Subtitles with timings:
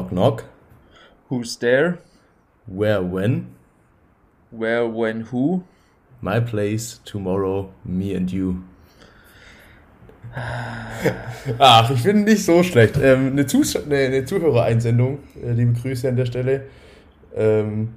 [0.00, 0.44] Knock knock.
[1.28, 1.98] Who's there?
[2.66, 3.54] Where when?
[4.50, 5.64] Where, when, who?
[6.22, 8.64] My place, tomorrow, me and you.
[11.58, 12.96] Ach, ich finde nicht so schlecht.
[12.96, 16.66] Ähm, eine, Zus eine, eine Zuhörereinsendung, äh, liebe Grüße an der Stelle.
[17.34, 17.90] Ähm,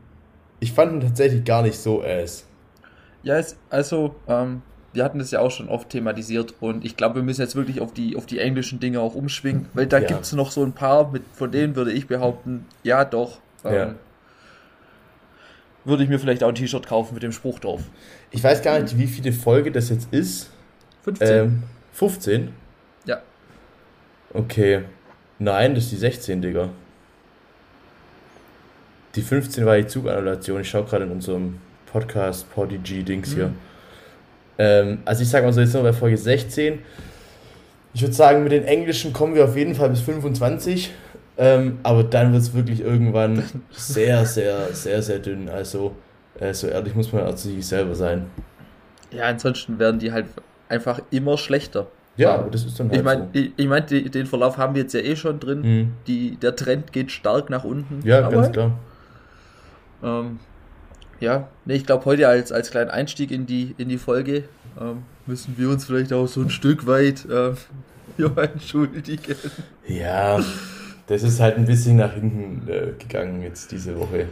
[0.59, 2.45] ich fand ihn tatsächlich gar nicht so ass.
[3.23, 4.61] Ja, es, also, ähm,
[4.93, 7.81] wir hatten das ja auch schon oft thematisiert und ich glaube, wir müssen jetzt wirklich
[7.81, 10.07] auf die, auf die englischen Dinge auch umschwingen, weil da Ja.
[10.07, 13.73] gibt es noch so ein paar, mit, von denen würde ich behaupten, ja doch, ähm,
[13.73, 13.95] Ja.
[15.85, 17.81] würde ich mir vielleicht auch ein T-Shirt kaufen mit dem Spruch drauf.
[18.31, 20.49] Ich weiß gar nicht, wie viele Folge das jetzt ist.
[21.03, 21.27] 15.
[21.29, 22.51] Ähm, 15?
[23.05, 23.21] Ja.
[24.33, 24.83] Okay.
[25.39, 26.69] Nein, das ist die 16, Digga.
[29.15, 30.61] Die 15 war die Zugannulation.
[30.61, 31.59] Ich schaue gerade in unserem
[31.91, 33.51] Podcast Podigy-Dings hier.
[34.63, 36.79] Ähm, also ich sag mal so, jetzt sind wir bei Folge 16.
[37.93, 40.91] Ich würde sagen, mit den Englischen kommen wir auf jeden Fall bis 25.
[41.37, 45.49] Ähm, aber dann wird es wirklich irgendwann sehr, sehr, sehr, sehr dünn.
[45.49, 45.93] Also,
[46.39, 48.27] äh, so ehrlich muss man auch zu sich selber sein.
[49.11, 50.25] Ja, ansonsten werden die halt
[50.69, 51.87] einfach immer schlechter.
[52.15, 53.27] Ja, aber das ist dann halt Ich meine, so.
[53.39, 55.61] ich, ich mein, die- den Verlauf haben wir jetzt ja eh schon drin.
[55.61, 55.91] Mhm.
[56.07, 57.99] Die, der Trend geht stark nach unten.
[58.07, 58.71] Ja, Aber, ganz klar.
[60.03, 60.39] Ähm,
[61.19, 65.03] ja, nee, ich glaube, heute als, als kleinen Einstieg in die, in die Folge ähm,
[65.25, 67.57] müssen wir uns vielleicht auch so ein Stück weit ähm,
[68.17, 69.35] ja, entschuldigen.
[69.87, 70.39] Ja,
[71.07, 74.27] das ist halt ein bisschen nach hinten äh, gegangen jetzt diese Woche.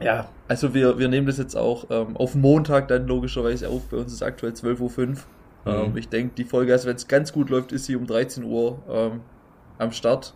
[0.00, 3.88] Ja, also wir, wir nehmen das jetzt auch ähm, auf Montag dann logischerweise auf.
[3.88, 5.16] Bei uns ist aktuell 12.05 Uhr.
[5.66, 5.96] Ähm, Mhm.
[5.96, 8.82] ich denke, die Folge, also wenn es ganz gut läuft, ist sie um 13 Uhr
[8.88, 9.20] ähm,
[9.78, 10.34] am Start.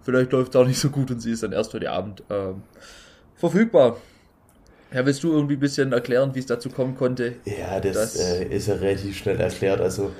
[0.00, 2.62] Vielleicht läuft es auch nicht so gut und sie ist dann erst heute Abend ähm,
[3.34, 3.96] verfügbar.
[4.96, 7.34] Ja, willst du irgendwie ein bisschen erklären, wie es dazu kommen konnte?
[7.44, 9.78] Ja, das, Das- äh, ist ja relativ schnell erklärt.
[9.82, 10.10] Also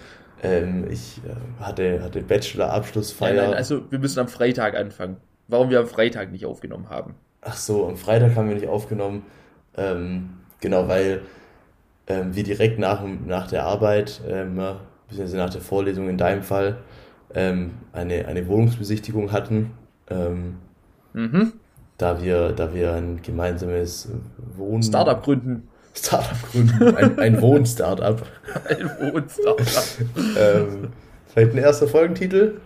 [0.42, 3.34] ähm, ich äh, hatte, hatte Bachelor-Abschlussfeier.
[3.34, 5.16] Ja, nein, also wir müssen am Freitag anfangen.
[5.48, 7.15] Warum wir am Freitag nicht aufgenommen haben.
[7.41, 9.22] Ach so, am Freitag haben wir nicht aufgenommen.
[9.78, 10.28] Ähm,
[10.60, 11.22] genau, weil
[12.06, 14.56] ähm, wir direkt nach, nach der Arbeit, ähm,
[15.09, 16.76] beziehungsweise nach der Vorlesung in deinem Fall,
[17.34, 19.70] ähm, eine, eine Wohnungsbesichtigung hatten.
[20.10, 20.56] Ähm,
[21.15, 21.54] Mhm.
[21.99, 24.09] Da wir, da wir ein gemeinsames
[24.57, 25.69] Wohn Startup gründen.
[25.95, 28.21] Startup gründen, ein, ein Wohn-Startup.
[28.69, 29.67] Ein Wohnstartup.
[30.39, 30.89] ähm,
[31.27, 32.61] vielleicht ein erster Folgentitel.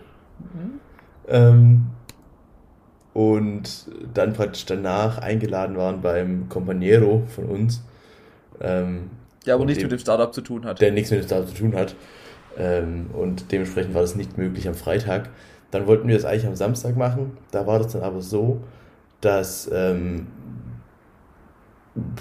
[1.29, 1.87] Ähm,
[3.13, 7.81] und dann praktisch danach eingeladen waren beim Companiero von uns,
[8.61, 9.09] ähm,
[9.45, 10.81] Ja, aber nichts mit dem Startup zu tun hat.
[10.81, 11.95] der nichts mit dem Startup zu tun hat.
[12.57, 15.29] Ähm, und dementsprechend war das nicht möglich am Freitag.
[15.71, 17.37] Dann wollten wir das eigentlich am Samstag machen.
[17.51, 18.59] Da war das dann aber so,
[19.21, 20.27] dass ähm,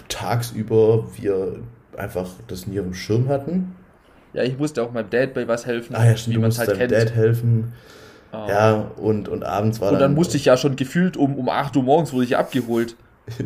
[0.09, 1.57] tagsüber wir
[1.97, 3.75] einfach das nie dem Schirm hatten.
[4.33, 6.59] Ja, ich musste auch meinem Dad bei was helfen, Ah ja, stimmt, wie du musst
[6.59, 6.93] halt deinem kennt.
[6.93, 7.73] Dad helfen.
[8.33, 8.47] Ah.
[8.49, 11.77] Ja, und, und abends war Und dann musste ich ja schon gefühlt um, um 8
[11.77, 12.97] Uhr morgens wurde ich abgeholt.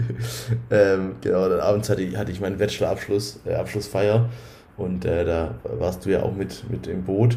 [0.70, 4.30] Ähm, genau, dann abends hatte ich, hatte ich meinen Bachelor-Abschluss, äh, Abschlussfeier
[4.78, 7.36] und äh, da warst du ja auch mit, mit im Boot.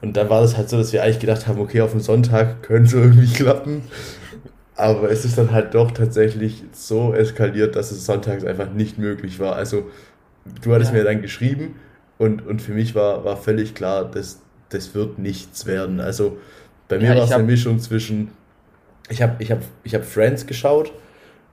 [0.00, 2.62] Und dann war das halt so, dass wir eigentlich gedacht haben, okay, auf dem Sonntag
[2.62, 3.82] könnte es irgendwie klappen.
[4.76, 9.38] Aber es ist dann halt doch tatsächlich so eskaliert, dass es sonntags einfach nicht möglich
[9.40, 9.56] war.
[9.56, 9.90] Also,
[10.62, 10.98] du hattest Ja.
[10.98, 11.76] mir dann geschrieben
[12.18, 16.00] und, und für mich war, war völlig klar, dass das wird nichts werden.
[16.00, 16.38] Also,
[16.88, 18.30] bei mir Ja, war es eine Mischung zwischen,
[19.10, 20.92] ich habe ich hab, ich hab Friends geschaut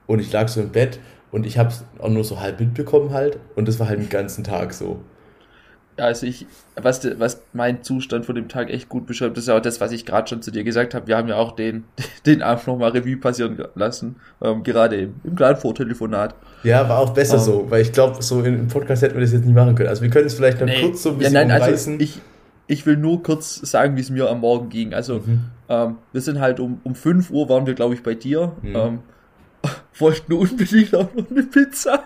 [0.06, 1.00] und ich lag so im Bett
[1.32, 4.08] und ich habe es auch nur so halb mitbekommen halt und das war halt den
[4.10, 5.00] ganzen Tag so.
[5.96, 9.60] Also ich, was, was mein Zustand von dem Tag echt gut beschreibt, ist ja auch
[9.62, 11.06] das, was ich gerade schon zu dir gesagt habe.
[11.06, 11.84] Wir haben ja auch den,
[12.26, 16.34] den Abend nochmal Revue passieren lassen, ähm, gerade im, im Gladvor-Telefonat.
[16.64, 17.38] Ja, war auch besser Oh.
[17.40, 19.88] so, weil ich glaube, so im Podcast hätten wir das jetzt nicht machen können.
[19.88, 22.00] Also wir können es vielleicht noch kurz so ein bisschen ja, nein, also umreißen.
[22.00, 22.20] ich,
[22.66, 24.94] ich will nur kurz sagen, wie es mir am Morgen ging.
[24.94, 25.40] Also, Mhm.
[25.68, 28.52] ähm, wir sind halt um, um 5 Uhr waren wir, glaube ich, bei dir.
[28.62, 28.74] Mhm.
[28.76, 28.98] Ähm,
[29.98, 32.02] wollten unbedingt auch noch eine Pizza.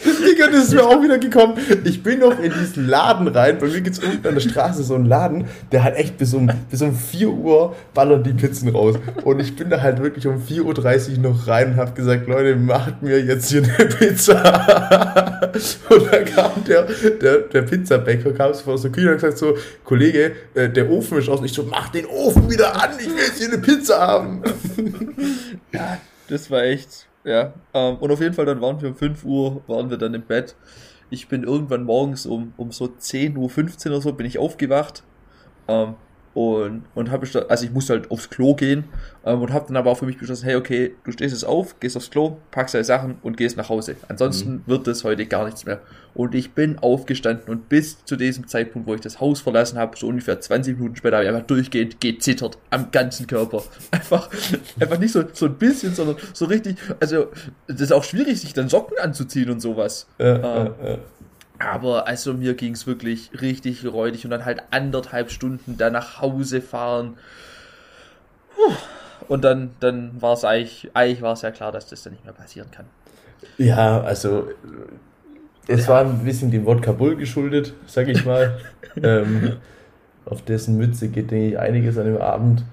[0.26, 1.58] Digga, das ist mir auch wieder gekommen.
[1.84, 3.58] Ich bin noch in diesen Laden rein.
[3.58, 6.32] Bei mir gibt es unten an der Straße so einen Laden, der hat echt bis
[6.32, 8.96] um, bis um 4 Uhr ballern die Pizzen raus.
[9.24, 12.56] Und ich bin da halt wirklich um 4.30 Uhr noch rein und habe gesagt, Leute,
[12.56, 15.40] macht mir jetzt hier eine Pizza.
[15.88, 16.86] Und dann kam der,
[17.20, 20.88] der, der Pizzabäcker, kam so aus der Küche und hat gesagt so, Kollege, äh, der
[20.88, 21.40] Ofen ist aus.
[21.40, 24.42] Und ich so, mach den Ofen wieder an, ich will jetzt hier eine Pizza haben.
[25.72, 25.98] Ja,
[26.28, 27.52] das war echt, ja.
[27.74, 30.22] Ähm, und auf jeden Fall, dann waren wir um 5 Uhr, waren wir dann im
[30.22, 30.56] Bett.
[31.10, 33.36] Ich bin irgendwann morgens um, um so 10.15
[33.86, 35.02] Uhr oder so, bin ich aufgewacht.
[35.68, 35.94] Ähm,
[36.32, 38.84] und, und habe ich da, also ich musste halt aufs Klo gehen
[39.24, 41.80] ähm, und habe dann aber auch für mich beschlossen, hey, okay, du stehst jetzt auf,
[41.80, 43.96] gehst aufs Klo, packst deine Sachen und gehst nach Hause.
[44.08, 44.62] Ansonsten mhm.
[44.66, 45.80] wird das heute gar nichts mehr.
[46.14, 49.96] Und ich bin aufgestanden und bis zu diesem Zeitpunkt, wo ich das Haus verlassen habe,
[49.96, 53.62] so ungefähr 20 Minuten später, habe ich einfach durchgehend gezittert am ganzen Körper.
[53.90, 54.30] Einfach,
[54.78, 57.28] einfach nicht so, so ein bisschen, sondern so richtig, also
[57.66, 60.06] das ist auch schwierig, sich dann Socken anzuziehen und sowas.
[60.18, 60.42] Ja, ähm,
[60.82, 60.98] ja, ja.
[61.60, 66.20] Aber also mir ging es wirklich richtig räudig und dann halt anderthalb Stunden da nach
[66.20, 67.18] Hause fahren.
[69.28, 72.24] Und dann, dann war es eigentlich, eigentlich war es ja klar, dass das dann nicht
[72.24, 72.86] mehr passieren kann.
[73.58, 74.48] Ja, also
[75.68, 75.88] es ja.
[75.88, 78.58] war ein bisschen dem Wodka Bull geschuldet, sag ich mal.
[79.02, 79.56] ähm,
[80.24, 82.64] auf dessen Mütze geht, denke ich, einiges an dem Abend.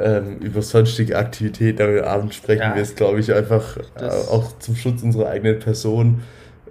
[0.00, 2.74] Ähm, über sonstige Aktivitäten am Abend sprechen ja.
[2.74, 6.22] wir es, glaube ich, einfach äh, auch zum Schutz unserer eigenen Person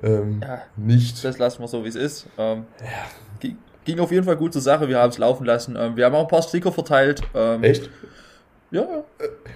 [0.04, 1.24] ähm, ja, nicht.
[1.24, 2.28] Das lassen wir so, wie es ist.
[2.38, 3.50] Ähm, ja.
[3.86, 5.78] Ging auf jeden Fall gut zur Sache, wir haben es laufen lassen.
[5.80, 7.22] Ähm, wir haben auch ein paar Sticker verteilt.
[7.34, 7.90] Ähm, Echt?
[8.70, 8.86] Ja,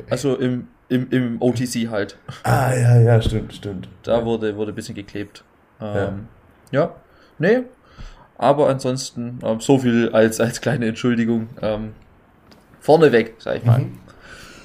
[0.09, 2.17] also im, im, im OTC halt.
[2.43, 3.89] Ah, ja, ja, stimmt, stimmt.
[4.03, 5.43] Da wurde, wurde ein bisschen geklebt.
[5.81, 6.27] Ähm,
[6.71, 6.81] ja.
[6.81, 6.95] ja,
[7.39, 7.63] nee,
[8.37, 11.49] aber ansonsten ähm, so viel als, als kleine Entschuldigung.
[11.61, 11.93] Ähm,
[12.79, 13.79] vorneweg, sag ich mal.
[13.79, 13.99] Mhm.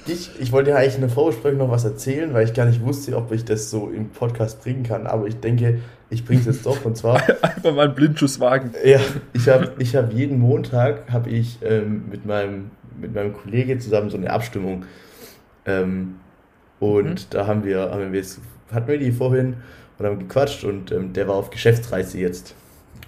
[0.07, 2.81] Ich, ich wollte ja eigentlich in der Vorbesprechung noch was erzählen, weil ich gar nicht
[2.81, 6.45] wusste, ob ich das so im Podcast bringen kann, aber ich denke, ich bringe es
[6.45, 7.17] jetzt doch und zwar...
[7.41, 8.71] Einfach mal einen Blindschuss wagen.
[8.83, 8.99] Ja,
[9.33, 14.09] ich habe ich hab jeden Montag habe ich ähm, mit, meinem, mit meinem Kollege zusammen
[14.09, 14.85] so eine Abstimmung
[15.65, 16.15] ähm,
[16.79, 17.29] und mhm.
[17.29, 18.23] da haben wir, haben wir
[18.71, 19.57] hatten wir die vorhin
[19.97, 22.55] und haben gequatscht und ähm, der war auf Geschäftsreise jetzt.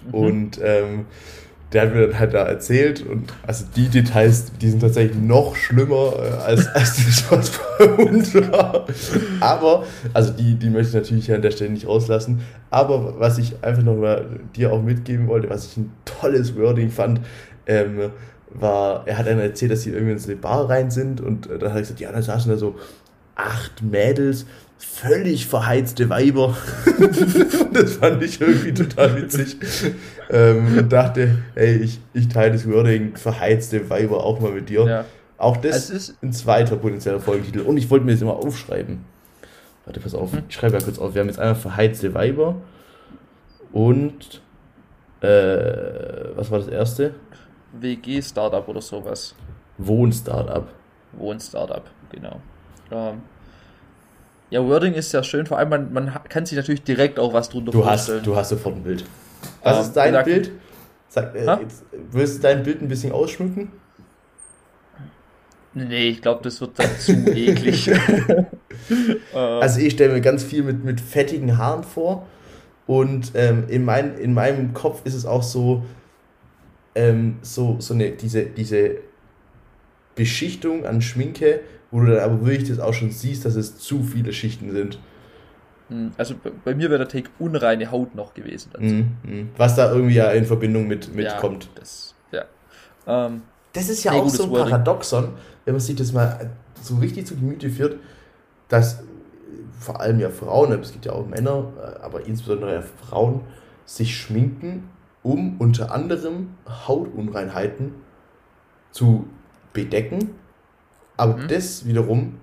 [0.06, 0.14] Mhm.
[0.14, 1.06] Und ähm,
[1.72, 5.54] der hat mir dann halt da erzählt und also die Details, die sind tatsächlich noch
[5.54, 8.86] schlimmer äh, als, als das, was bei uns war.
[9.40, 12.40] Aber, also die, die möchte ich natürlich an der Stelle nicht rauslassen.
[12.70, 14.26] Aber was ich einfach noch mal
[14.56, 17.20] dir auch mitgeben wollte, was ich ein tolles Wording fand,
[17.66, 18.10] ähm,
[18.52, 21.48] war, er hat dann erzählt, dass sie irgendwie in so eine Bar rein sind und
[21.48, 22.74] äh, dann hat er gesagt, ja, da saßen da so
[23.36, 24.46] acht Mädels
[24.80, 26.56] völlig verheizte Weiber.
[27.72, 29.56] das fand ich irgendwie total witzig.
[30.30, 34.84] Ähm, und dachte, ey, ich, ich teile das Wording verheizte Weiber auch mal mit dir.
[34.86, 35.04] Ja.
[35.36, 37.60] Auch das ist ein zweiter potenzieller Folgentitel.
[37.60, 39.04] Und ich wollte mir das immer aufschreiben.
[39.84, 41.14] Warte, pass auf, ich schreibe ja kurz auf.
[41.14, 42.56] Wir haben jetzt einmal verheizte Weiber
[43.72, 44.42] und
[45.20, 47.14] äh, was war das erste?
[47.72, 49.34] WG-Startup oder sowas.
[49.78, 50.68] Wohn-Startup.
[51.12, 52.40] Wohn-Startup, genau.
[52.90, 53.22] Ähm,
[54.50, 57.48] ja, Wording ist ja schön, vor allem man, man kann sich natürlich direkt auch was
[57.48, 58.18] drunter du vorstellen.
[58.18, 59.04] Hast, du hast sofort ein Bild.
[59.62, 60.52] Was ähm, ist dein gesagt, Bild?
[61.08, 63.72] Sag, äh, jetzt, willst du dein Bild ein bisschen ausschmücken?
[65.72, 67.90] Nee, ich glaube, das wird dann zu eklig.
[69.34, 72.26] also ich stelle mir ganz viel mit, mit fettigen Haaren vor
[72.86, 75.84] und ähm, in, mein, in meinem Kopf ist es auch so,
[76.96, 78.96] ähm, so, so eine, diese, diese
[80.16, 81.60] Beschichtung an Schminke,
[81.90, 84.98] wo du dann aber wirklich das auch schon siehst, dass es zu viele Schichten sind.
[85.88, 86.34] Hm, also
[86.64, 88.70] bei mir wäre der Take unreine Haut noch gewesen.
[88.78, 89.48] Mhm.
[89.56, 91.68] Was da irgendwie ja in Verbindung mit, mit ja, kommt.
[91.74, 92.44] Das, ja.
[93.06, 93.42] Ähm,
[93.72, 95.30] das ist ja auch so ein Paradoxon,
[95.64, 96.50] wenn man sich das mal
[96.80, 97.96] so richtig zu Gemüte führt,
[98.68, 99.02] dass
[99.78, 103.40] vor allem ja Frauen, es gibt ja auch Männer, äh, aber insbesondere ja Frauen,
[103.84, 104.88] sich schminken,
[105.22, 106.50] um unter anderem
[106.86, 107.94] Hautunreinheiten
[108.92, 109.26] zu
[109.72, 110.30] bedecken
[111.20, 111.48] aber mhm.
[111.48, 112.38] das wiederum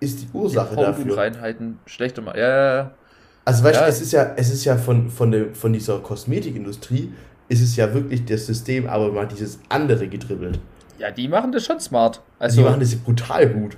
[0.00, 1.16] ist die Ursache die dafür.
[1.16, 2.36] Reinheiten schlechter mal.
[2.36, 2.90] Ja, ja, ja.
[3.44, 3.82] Also weißt ja.
[3.82, 7.12] du, es ist ja, es ist ja von, von, der, von dieser Kosmetikindustrie,
[7.48, 10.58] ist es ja wirklich das System, aber mal dieses andere gedribbelt.
[10.98, 12.20] Ja, die machen das schon smart.
[12.40, 13.76] Also, die machen das brutal gut.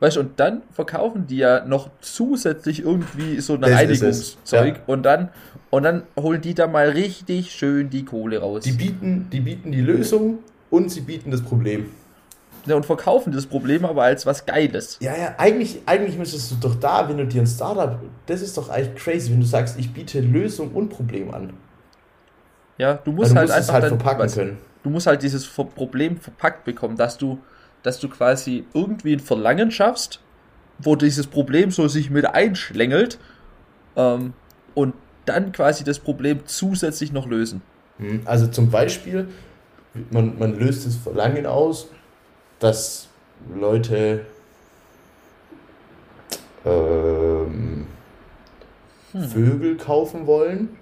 [0.00, 4.82] Weißt du, und dann verkaufen die ja noch zusätzlich irgendwie so ein Reinigungszeug ja.
[4.86, 5.28] und dann
[5.70, 8.64] und dann holen die da mal richtig schön die Kohle raus.
[8.64, 10.38] Die bieten, die bieten die Lösung
[10.70, 11.86] und sie bieten das Problem
[12.66, 14.98] ne, und verkaufen das Problem aber als was Geiles.
[15.00, 18.56] Ja, ja, eigentlich, eigentlich müsstest du doch da, wenn du dir ein Startup, das ist
[18.56, 21.52] doch eigentlich crazy, wenn du sagst, ich biete Lösung und Problem an.
[22.78, 24.58] Ja, du musst, du halt musst einfach halt verpacken was, können.
[24.82, 27.38] Du musst halt dieses Problem verpackt bekommen, dass du,
[27.82, 30.20] dass du quasi irgendwie ein Verlangen schaffst,
[30.78, 33.18] wo dieses Problem so sich mit einschlängelt
[33.96, 34.34] ähm,
[34.74, 34.94] und
[35.24, 37.62] dann quasi das Problem zusätzlich noch lösen.
[37.98, 39.28] Hm, also zum Beispiel,
[40.10, 41.88] man, man löst das Verlangen aus,
[42.58, 43.08] dass
[43.54, 44.24] Leute
[46.64, 47.86] ähm,
[49.12, 49.28] hm.
[49.28, 50.76] Vögel kaufen wollen.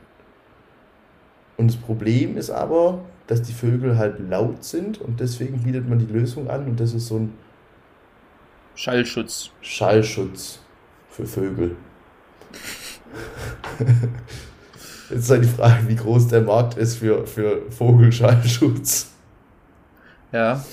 [1.56, 5.98] Und das Problem ist aber, dass die Vögel halt laut sind und deswegen bietet man
[5.98, 7.34] die Lösung an und das ist so ein
[8.74, 9.50] Schallschutz.
[9.60, 10.58] Schallschutz
[11.10, 11.76] für Vögel.
[15.10, 19.10] Jetzt ist halt die Frage, wie groß der Markt ist für, für Vogelschallschutz.
[20.32, 20.64] Ja.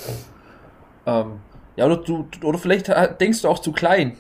[1.10, 1.40] Ähm,
[1.76, 2.90] ja, oder, du, oder vielleicht
[3.20, 4.18] denkst du auch zu klein.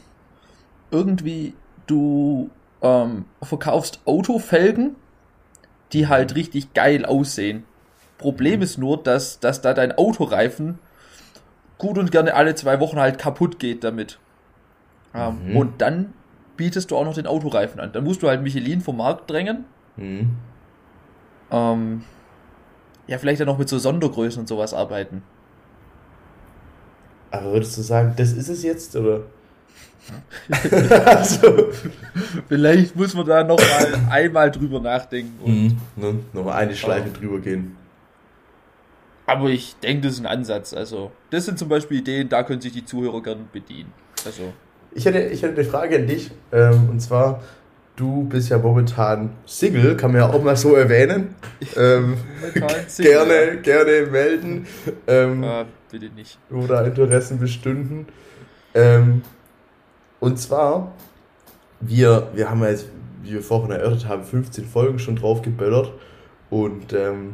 [0.91, 1.53] Irgendwie,
[1.87, 2.49] du
[2.81, 4.95] ähm, verkaufst Autofelgen,
[5.93, 7.63] die halt richtig geil aussehen.
[8.17, 10.79] Problem ist nur, dass, dass da dein Autoreifen
[11.77, 14.19] gut und gerne alle zwei Wochen halt kaputt geht damit.
[15.13, 15.57] Ähm, mhm.
[15.57, 16.13] Und dann
[16.57, 17.91] bietest du auch noch den Autoreifen an.
[17.91, 19.65] Dann musst du halt Michelin vom Markt drängen.
[19.95, 20.35] Mhm.
[21.51, 22.03] Ähm,
[23.07, 25.23] ja, vielleicht dann noch mit so Sondergrößen und sowas arbeiten.
[27.31, 29.21] Aber würdest du sagen, das ist es jetzt, oder?
[31.05, 31.69] also,
[32.47, 37.09] vielleicht muss man da noch mal einmal drüber nachdenken und mhm, ne, nochmal eine Schleife
[37.09, 37.75] drüber gehen.
[39.27, 40.73] Aber ich denke, das ist ein Ansatz.
[40.73, 43.93] Also, das sind zum Beispiel Ideen, da können sich die Zuhörer gerne bedienen.
[44.25, 44.53] Also.
[44.91, 46.31] Ich hätte, ich hätte eine Frage an dich.
[46.51, 47.43] Ähm, und zwar,
[47.99, 51.35] du bist ja momentan Single, kann man ja auch mal so erwähnen.
[51.75, 52.15] Ähm,
[52.97, 54.65] gerne, gerne melden.
[55.05, 56.39] Ähm, ah, bitte nicht.
[56.49, 58.07] Oder Interessen bestünden.
[58.73, 59.21] Ähm,
[60.21, 60.93] und zwar,
[61.81, 62.87] wir, wir haben ja jetzt,
[63.23, 65.91] wie wir vorhin erörtert haben, 15 Folgen schon drauf geböllert.
[66.49, 67.33] Und ähm,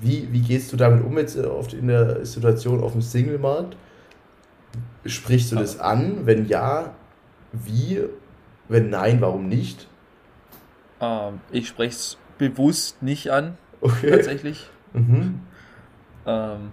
[0.00, 3.76] wie, wie gehst du damit um jetzt oft in der Situation auf dem Single-Markt?
[5.06, 6.26] Sprichst du das an?
[6.26, 6.94] Wenn ja,
[7.52, 8.00] wie?
[8.70, 9.88] Wenn nein, warum nicht?
[11.00, 14.10] Ähm, ich spreche es bewusst nicht an, okay.
[14.12, 14.70] tatsächlich.
[14.92, 15.40] Mhm.
[16.24, 16.70] Ähm,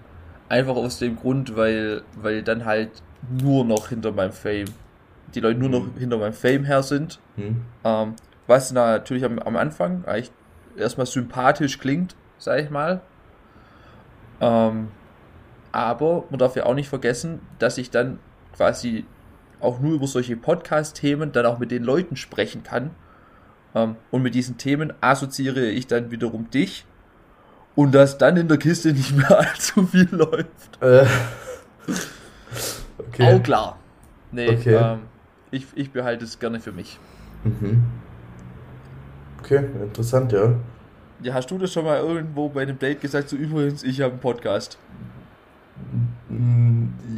[0.47, 2.91] einfach aus dem Grund, weil, weil dann halt
[3.41, 4.67] nur noch hinter meinem Fame,
[5.33, 5.97] die Leute nur noch mhm.
[5.97, 7.19] hinter meinem Fame her sind.
[7.35, 7.61] Mhm.
[7.83, 8.13] Ähm,
[8.45, 10.31] was natürlich am, am Anfang eigentlich
[10.77, 13.01] erstmal sympathisch klingt, sag ich mal.
[14.39, 14.89] Ähm,
[15.71, 18.19] aber man darf ja auch nicht vergessen, dass ich dann
[18.55, 19.05] quasi
[19.59, 22.91] auch nur über solche Podcast-Themen dann auch mit den Leuten sprechen kann.
[23.75, 26.85] Ähm, und mit diesen Themen assoziiere ich dann wiederum dich.
[27.75, 30.81] Und dass dann in der Kiste nicht mehr allzu viel läuft.
[30.81, 31.05] Äh.
[32.99, 33.35] Okay.
[33.35, 33.77] Auch klar.
[34.31, 34.75] Nee, okay.
[34.75, 34.99] ähm,
[35.51, 36.99] ich, ich behalte es gerne für mich.
[37.43, 37.83] Mhm.
[39.39, 40.55] Okay, interessant, ja.
[41.23, 44.11] Ja, hast du das schon mal irgendwo bei einem Date gesagt, so übrigens, ich habe
[44.11, 44.77] einen Podcast?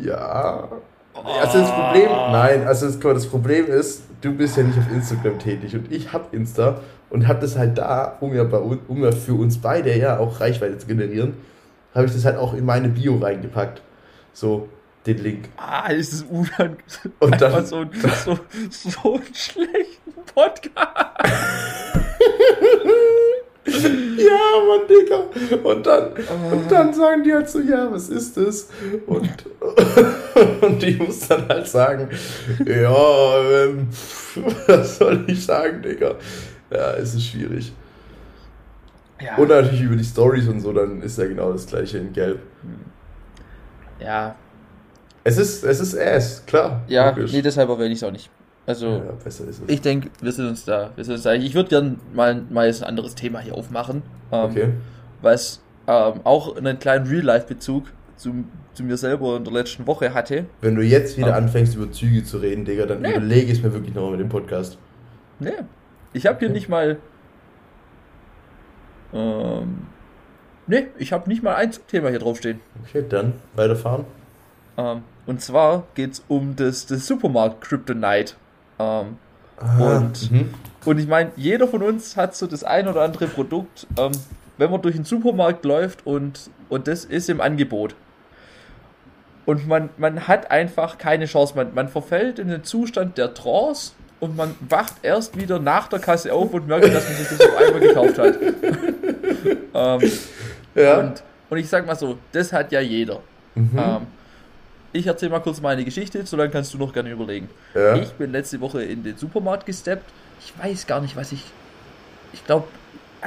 [0.03, 0.69] Ja.
[1.13, 5.39] Also das Problem, nein, also das, das, Problem ist, du bist ja nicht auf Instagram
[5.39, 9.12] tätig und ich habe Insta und habe das halt da, um ja, bei, um ja
[9.12, 11.34] für uns beide ja auch Reichweite zu generieren,
[11.94, 13.82] habe ich das halt auch in meine Bio reingepackt.
[14.34, 14.70] So,
[15.06, 15.50] den Link.
[15.58, 16.78] Ah, ist es unangenehm.
[17.20, 17.86] Und dann so,
[18.24, 18.39] so,
[18.70, 21.20] so einen schlechten Podcast.
[24.18, 25.60] ja, Mann, Digga.
[25.64, 26.56] Und dann, oh.
[26.56, 28.70] und dann sagen die halt so, ja, was ist das?
[29.06, 29.30] Und,
[30.62, 32.10] und ich muss dann halt sagen,
[32.66, 33.88] ja, ähm,
[34.68, 36.16] was soll ich sagen, Digga?
[36.72, 37.74] Ja, es ist schwierig.
[39.22, 39.36] Ja.
[39.36, 42.40] Und natürlich über die Stories und so, dann ist ja genau das gleiche in Gelb.
[44.00, 44.36] Ja.
[45.24, 46.82] Es ist, es ist Ass, klar.
[46.88, 47.34] Ja, logisch.
[47.34, 48.30] nee, deshalb erwähne ich es auch nicht.
[48.70, 49.68] Also, ja, besser ist es.
[49.68, 50.92] ich denke, wir sind uns da.
[50.96, 51.34] Wir sind uns da.
[51.34, 54.04] Ich würde gerne mal, mal ein anderes Thema hier aufmachen.
[54.32, 54.74] Ähm, okay.
[55.24, 57.86] Was ähm, auch einen kleinen Real-Life-Bezug
[58.16, 58.46] zu,
[58.76, 60.46] zu mir selber in der letzten Woche hatte.
[60.62, 63.10] Wenn du jetzt wieder ähm, anfängst, über Züge zu reden, Digga, dann nee.
[63.10, 64.78] überlege ich es mir wirklich nochmal mit dem Podcast.
[65.40, 65.50] Nee.
[66.14, 66.56] Ich habe hier okay.
[66.56, 66.98] nicht mal.
[69.14, 69.88] Ähm,
[70.68, 72.60] nee, ich habe nicht mal ein Thema hier draufstehen.
[72.88, 74.06] Okay, dann weiterfahren.
[74.78, 78.36] Ähm, und zwar geht es um das, das Supermarkt Kryptonite.
[78.80, 79.18] Ähm,
[79.80, 80.54] und, mhm.
[80.86, 84.14] und ich meine, jeder von uns hat so das ein oder andere Produkt, ähm,
[84.58, 87.96] wenn man durch den Supermarkt läuft und, und das ist im Angebot.
[89.46, 91.56] Und man, man hat einfach keine Chance.
[91.56, 96.00] Man, man verfällt in den Zustand der Trance und man wacht erst wieder nach der
[96.00, 98.38] Kasse auf und merkt, dass man sich das auf einmal gekauft hat.
[100.04, 100.12] ähm,
[100.76, 101.00] ja.
[101.00, 103.22] und, und ich sag mal so, das hat ja jeder.
[103.56, 103.72] Mhm.
[103.76, 104.08] Ähm,
[104.93, 107.50] ich erzähle mal kurz meine Geschichte, so lange kannst du noch gerne überlegen.
[107.74, 107.96] Ja.
[107.96, 110.10] Ich bin letzte Woche in den Supermarkt gesteppt.
[110.39, 111.43] Ich weiß gar nicht, was ich.
[112.34, 112.67] Ich glaube,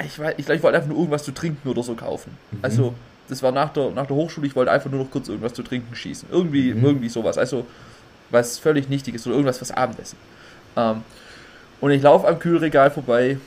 [0.01, 2.37] ich, ich, glaub, ich wollte einfach nur irgendwas zu trinken oder so kaufen.
[2.51, 2.59] Mhm.
[2.63, 2.95] Also,
[3.29, 5.63] das war nach der, nach der Hochschule, ich wollte einfach nur noch kurz irgendwas zu
[5.63, 6.29] trinken schießen.
[6.31, 6.85] Irgendwie, mhm.
[6.85, 7.39] irgendwie sowas.
[7.39, 7.67] Also,
[8.31, 10.19] was völlig Nichtiges oder irgendwas fürs Abendessen.
[10.77, 11.03] Ähm,
[11.81, 13.39] und ich laufe am Kühlregal vorbei.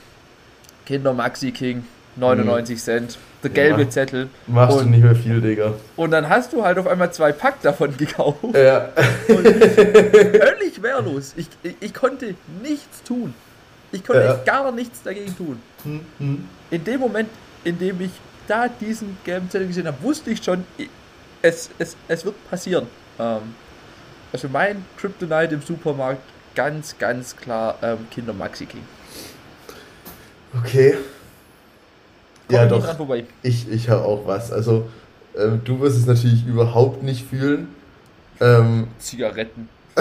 [0.84, 1.84] Kinder Maxi King,
[2.16, 2.80] 99 mhm.
[2.80, 4.28] Cent der gelbe ja, Zettel.
[4.46, 5.74] Machst und, du nicht mehr viel, Digga.
[5.94, 8.38] Und dann hast du halt auf einmal zwei Pack davon gekauft.
[8.54, 8.88] Ja.
[9.26, 11.34] völlig wehrlos.
[11.36, 13.34] Ich, ich, ich, konnte nichts tun.
[13.92, 14.40] Ich konnte ja.
[14.44, 15.60] gar nichts dagegen tun.
[15.84, 16.48] Hm, hm.
[16.70, 17.28] In dem Moment,
[17.64, 18.10] in dem ich
[18.48, 20.64] da diesen gelben Zettel gesehen habe, wusste ich schon,
[21.42, 22.86] es, es, es wird passieren.
[23.18, 23.54] Ähm,
[24.32, 26.22] also mein Kryptonite im Supermarkt
[26.54, 28.82] ganz, ganz klar ähm, Kinder Maxi King.
[30.58, 30.96] Okay
[32.50, 32.86] ja, doch.
[33.42, 34.52] Ich, ich habe auch was.
[34.52, 34.86] Also,
[35.38, 37.68] Ähm, du wirst es natürlich überhaupt nicht fühlen.
[38.40, 39.68] Ähm, Zigaretten.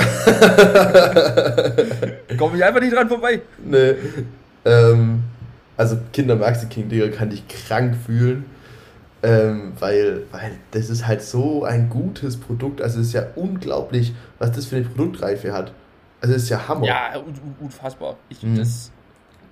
[2.38, 3.42] Komme ich einfach nicht dran vorbei.
[3.64, 3.96] Nee.
[4.66, 5.24] Ähm,
[5.78, 8.46] also Kinder Maxi King, Digga, kann ich krank fühlen.
[9.24, 12.82] Ähm, weil, weil das ist halt so ein gutes Produkt.
[12.82, 15.72] Also es ist ja unglaublich, was das für eine Produktreife hat.
[16.22, 16.86] Also es ist ja Hammer.
[16.86, 18.16] Ja, un un unfassbar.
[18.30, 18.58] Ich, Mhm.
[18.58, 18.92] das,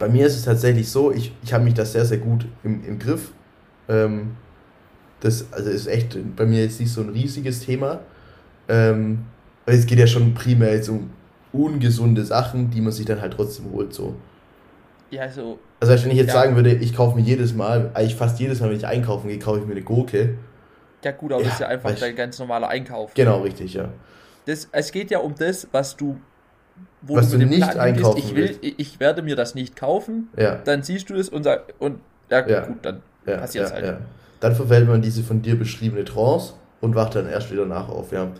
[0.03, 2.83] Bei mir ist es tatsächlich so, ich, ich habe mich das sehr, sehr gut im,
[2.85, 3.31] im Griff.
[3.87, 4.31] Ähm,
[5.21, 8.01] das also ist echt bei mir jetzt nicht so ein riesiges Thema.
[8.67, 9.19] Ähm,
[9.65, 11.09] weil es geht ja schon primär jetzt um
[11.53, 13.93] ungesunde Sachen, die man sich dann halt trotzdem holt.
[13.93, 14.13] So.
[15.09, 16.33] ja, so, Also wenn ich jetzt Ja.
[16.33, 19.39] sagen würde, ich kaufe mir jedes Mal, eigentlich fast jedes Mal, wenn ich einkaufen gehe,
[19.39, 20.35] kaufe ich mir eine Gurke.
[21.01, 23.13] ja gut, aber Ja, das ist ja einfach dein ganz normaler Einkauf.
[23.13, 23.87] Genau, richtig, ja.
[24.47, 26.17] Das, es geht ja um das, was du,
[27.01, 28.79] wo Was du dem nicht Plan einkaufen ich will, willst.
[28.79, 31.99] ich, werde mir das nicht kaufen, Ja, dann siehst du es und sag, und
[32.29, 32.61] ja, Ja.
[32.65, 33.85] gut, dann ja, passiert's ja, halt.
[33.85, 33.97] ja.
[34.39, 38.11] Dann verfällt man diese von dir beschriebene Trance und wacht dann erst wieder nach auf,
[38.11, 38.31] ja.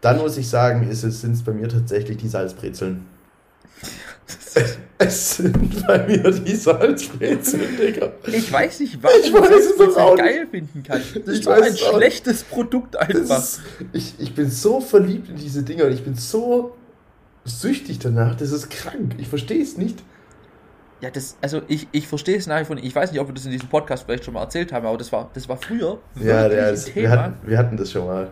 [0.00, 3.06] Dann muss ich sagen, ist es, sind es bei mir tatsächlich die Salzbrezeln.
[4.98, 8.12] Es sind bei mir die Salzbrezeln, Digga.
[8.26, 9.36] Ich weiß nicht, warum Ich es
[9.76, 11.02] Salzbrezeln geil finden kann.
[11.26, 13.38] Das ist weiß ein es schlechtes Produkt einfach.
[13.38, 13.60] ist,
[13.92, 16.74] ich, ich bin so verliebt in diese Dinger und ich bin so
[17.46, 19.14] süchtig danach, das ist krank.
[19.18, 20.02] Ich verstehe es nicht.
[21.00, 22.86] Ja, das, also ich, ich verstehe es nach wie vor nicht.
[22.86, 24.96] Ich weiß nicht, ob wir das in diesem Podcast vielleicht schon mal erzählt haben, aber
[24.96, 27.10] das war, das war früher Ja, ja das, wir, Thema.
[27.22, 28.30] hatten, wir hatten das schon mal.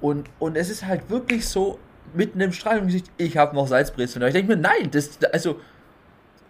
[0.00, 1.78] Und, und es ist halt wirklich so,
[2.14, 4.24] mit einem Strahl im Gesicht, ich habe noch Salzbrezeln.
[4.26, 5.60] Ich denke mir, nein, das, also,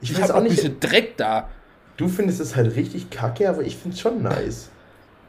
[0.01, 0.55] Ich, ich habe auch nicht.
[0.57, 1.49] bisschen Dreck da.
[1.97, 4.69] Du findest es halt richtig kacke, aber ich finde es schon nice.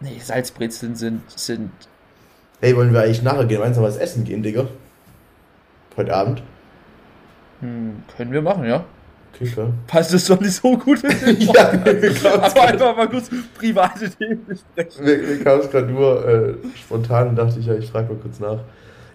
[0.01, 1.71] Nee, Salzbrezeln sind, sind,
[2.59, 4.67] Hey, wollen wir eigentlich nachher gemeinsam was essen gehen, Digga?
[5.95, 6.43] Heute Abend?
[7.61, 8.85] Hm, können wir machen, ja.
[9.33, 9.73] Okay, klar.
[9.85, 13.29] Passt das doch nicht so gut mit dem Ja, wir kamen Aber einfach mal kurz
[13.57, 15.05] private Themen besprechen.
[15.05, 18.19] Mir, mir kam es gerade nur äh, spontan und dachte ich, ja, ich frage mal
[18.19, 18.59] kurz nach.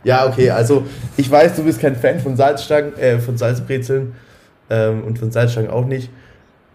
[0.04, 0.84] Ja, okay, also
[1.16, 4.14] ich weiß, du bist kein Fan von Salzstangen, äh, von Salzbrezeln
[4.70, 6.10] ähm, und von Salzstangen auch nicht.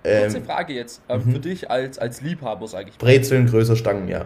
[0.03, 1.31] Kurze Ähm, Frage jetzt, mhm.
[1.31, 2.97] für dich als, als Liebhaber, sage ich.
[2.97, 4.25] Brezeln größer Stangen, ja.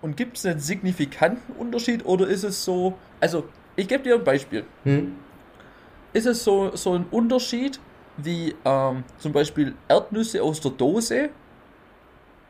[0.00, 3.44] Und gibt es einen signifikanten Unterschied oder ist es so, also
[3.76, 4.64] ich gebe dir ein Beispiel.
[4.84, 5.12] Hm?
[6.12, 7.78] Ist es so, so ein Unterschied
[8.16, 11.28] wie ähm, zum Beispiel Erdnüsse aus der Dose?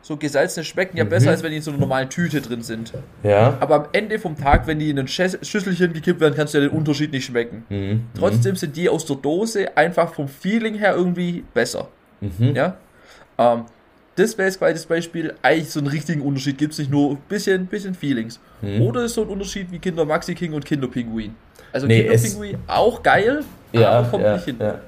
[0.01, 1.09] So gesalzene schmecken ja Mhm.
[1.09, 2.93] besser, als wenn die in so einer normalen Tüte drin sind.
[3.25, 3.59] Ja.
[3.61, 6.69] Aber am Ende vom Tag, wenn die in ein Schüsselchen gekippt werden, kannst du ja
[6.69, 7.65] den Unterschied nicht schmecken.
[7.69, 8.05] Mhm.
[8.17, 11.89] Trotzdem sind die aus der Dose einfach vom Feeling her irgendwie besser.
[12.21, 12.55] Mhm.
[12.55, 12.77] Ja?
[13.37, 13.65] Ähm,
[14.15, 17.11] das wäre jetzt quasi das Beispiel, eigentlich so einen richtigen Unterschied gibt es nicht nur
[17.13, 18.41] ein bisschen, bisschen Feelings.
[18.63, 18.83] Mhm.
[18.83, 21.35] Oder ist so ein Unterschied wie Kinder Maxi King und Kinderpinguin.
[21.73, 24.57] Also Nee, Kinderpinguin auch geil, Ja, aber kommt ja, nicht hin.
[24.61, 24.81] ja.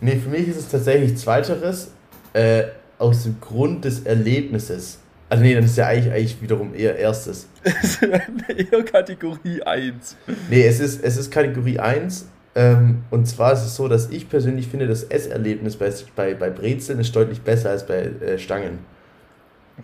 [0.00, 1.90] Nee, für mich ist es tatsächlich Zweiteres,
[2.34, 2.64] äh,
[2.98, 4.98] aus dem Grund des Erlebnisses.
[5.28, 7.48] Also nee, dann ist ja eigentlich, eigentlich wiederum eher Erstes.
[8.48, 10.16] eher Kategorie 1.
[10.50, 12.26] Nee, es ist, es ist Kategorie 1.
[12.56, 16.50] Ähm, und zwar ist es so, dass ich persönlich finde, das Esserlebnis bei, bei, bei
[16.50, 18.78] Brezeln ist deutlich besser als bei äh, Stangen.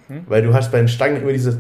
[0.08, 0.22] Mhm.
[0.28, 1.58] Weil du hast bei den Stangen immer diese.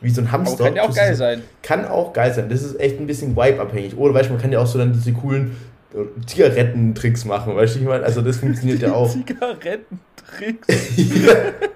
[0.00, 0.64] Wie so ein Hamster.
[0.64, 1.42] Aber kann ja auch geil sein.
[1.62, 2.48] Kann auch geil sein.
[2.48, 3.96] Das ist echt ein bisschen Vibe-abhängig.
[3.96, 5.56] Oder weißt du, man kann ja auch so dann diese coolen
[5.94, 7.54] äh, Zigarettentricks machen.
[7.54, 9.10] Weißt du, ich meine, also das funktioniert ja auch.
[9.10, 10.68] Zigarettentricks.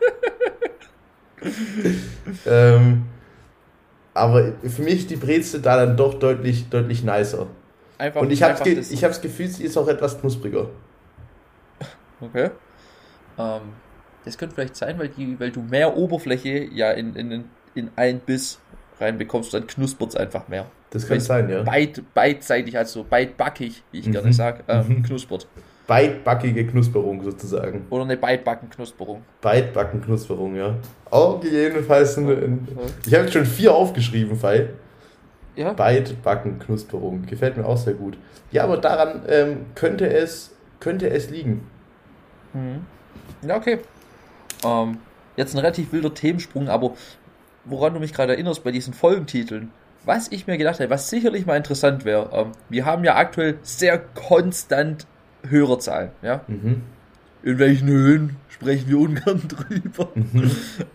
[2.47, 3.05] ähm,
[4.15, 7.47] aber für mich die Brezel da dann doch deutlich, deutlich nicer.
[7.99, 10.69] Einfach, Und ich habe ge das- ich hab's Gefühl, sie ist auch etwas knuspriger.
[12.21, 12.51] Okay.
[13.39, 13.61] Ähm,
[14.25, 18.21] das könnte vielleicht sein, weil, die, weil du mehr Oberfläche ja in, in, in ein
[18.21, 18.59] Biss
[19.01, 20.67] reinbekommst, dann knuspert es einfach mehr.
[20.91, 21.63] Das kann sein, ja.
[21.63, 24.13] Beit, beidseitig, also beidbackig, wie ich Mhm.
[24.13, 25.03] gerne sage, ähm, Mhm.
[25.03, 25.49] knuspert.
[25.87, 27.85] Beidbackige Knusperung sozusagen.
[27.91, 29.23] Oder eine Beidbackenknusperung.
[29.43, 30.77] Beidbackenknusperung, ja.
[31.11, 32.69] Auch jedenfalls ein, ein
[33.05, 34.71] Ich habe schon vier aufgeschrieben, Fei.
[35.57, 35.73] Ja?
[35.75, 37.27] Beidbackenknusperung.
[37.27, 38.17] Gefällt mir auch sehr gut.
[38.51, 41.67] Ja, aber daran ähm, könnte, es, könnte es liegen.
[42.55, 42.87] Mhm.
[43.47, 43.81] Ja, okay.
[44.65, 44.99] Ähm,
[45.37, 46.93] jetzt ein relativ wilder Themensprung, aber
[47.65, 49.71] woran du mich gerade erinnerst bei diesen Folgentiteln,
[50.05, 53.59] was ich mir gedacht habe, was sicherlich mal interessant wäre, ähm, wir haben ja aktuell
[53.63, 55.07] sehr konstant
[55.49, 56.41] Hörerzahlen, ja.
[56.47, 56.83] Mhm.
[57.43, 60.09] In welchen Höhen sprechen wir ungern drüber.
[60.15, 60.51] Mhm.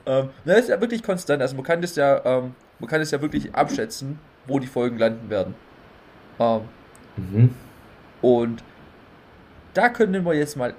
[0.05, 3.12] ähm, na, ist ja wirklich konstant, also man kann das ja, ähm, man kann das
[3.12, 5.55] ja wirklich abschätzen, wo die Folgen landen werden.
[6.39, 6.62] Ähm,
[7.17, 7.53] Mhm.
[8.21, 8.63] und
[9.73, 10.73] da können wir jetzt mal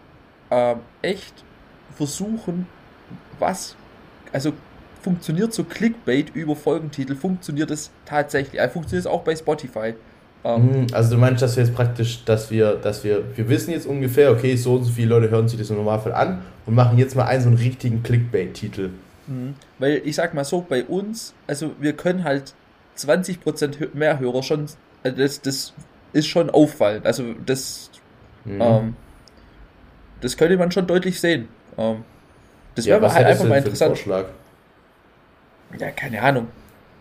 [0.50, 1.44] ähm, echt
[1.94, 2.66] versuchen,
[3.38, 3.76] was,
[4.32, 4.52] also
[5.00, 9.94] funktioniert so Clickbait über Folgentitel, funktioniert es tatsächlich, also funktioniert es auch bei Spotify.
[10.44, 10.86] Ähm, Mhm.
[10.92, 14.30] Also du meinst, dass wir jetzt praktisch, dass wir, dass wir, wir wissen jetzt ungefähr,
[14.32, 17.14] okay, so und so viele Leute hören sich das im Normalfall an und machen jetzt
[17.14, 18.90] mal einen so einen richtigen Clickbait-Titel.
[19.26, 19.54] Mhm.
[19.78, 22.54] Weil ich sag mal so, bei uns, also wir können halt
[22.96, 24.66] 20% hö- mehr Hörer schon,
[25.02, 25.72] also das, das
[26.12, 27.06] ist schon auffallend.
[27.06, 27.90] Also das,
[28.44, 28.60] Mhm.
[28.60, 28.94] ähm,
[30.20, 31.48] das könnte man schon deutlich sehen.
[31.78, 32.04] Ähm,
[32.74, 33.96] das ja, wäre halt einfach mal interessant.
[33.98, 34.26] Vorschlag?
[35.78, 36.48] Ja, keine Ahnung.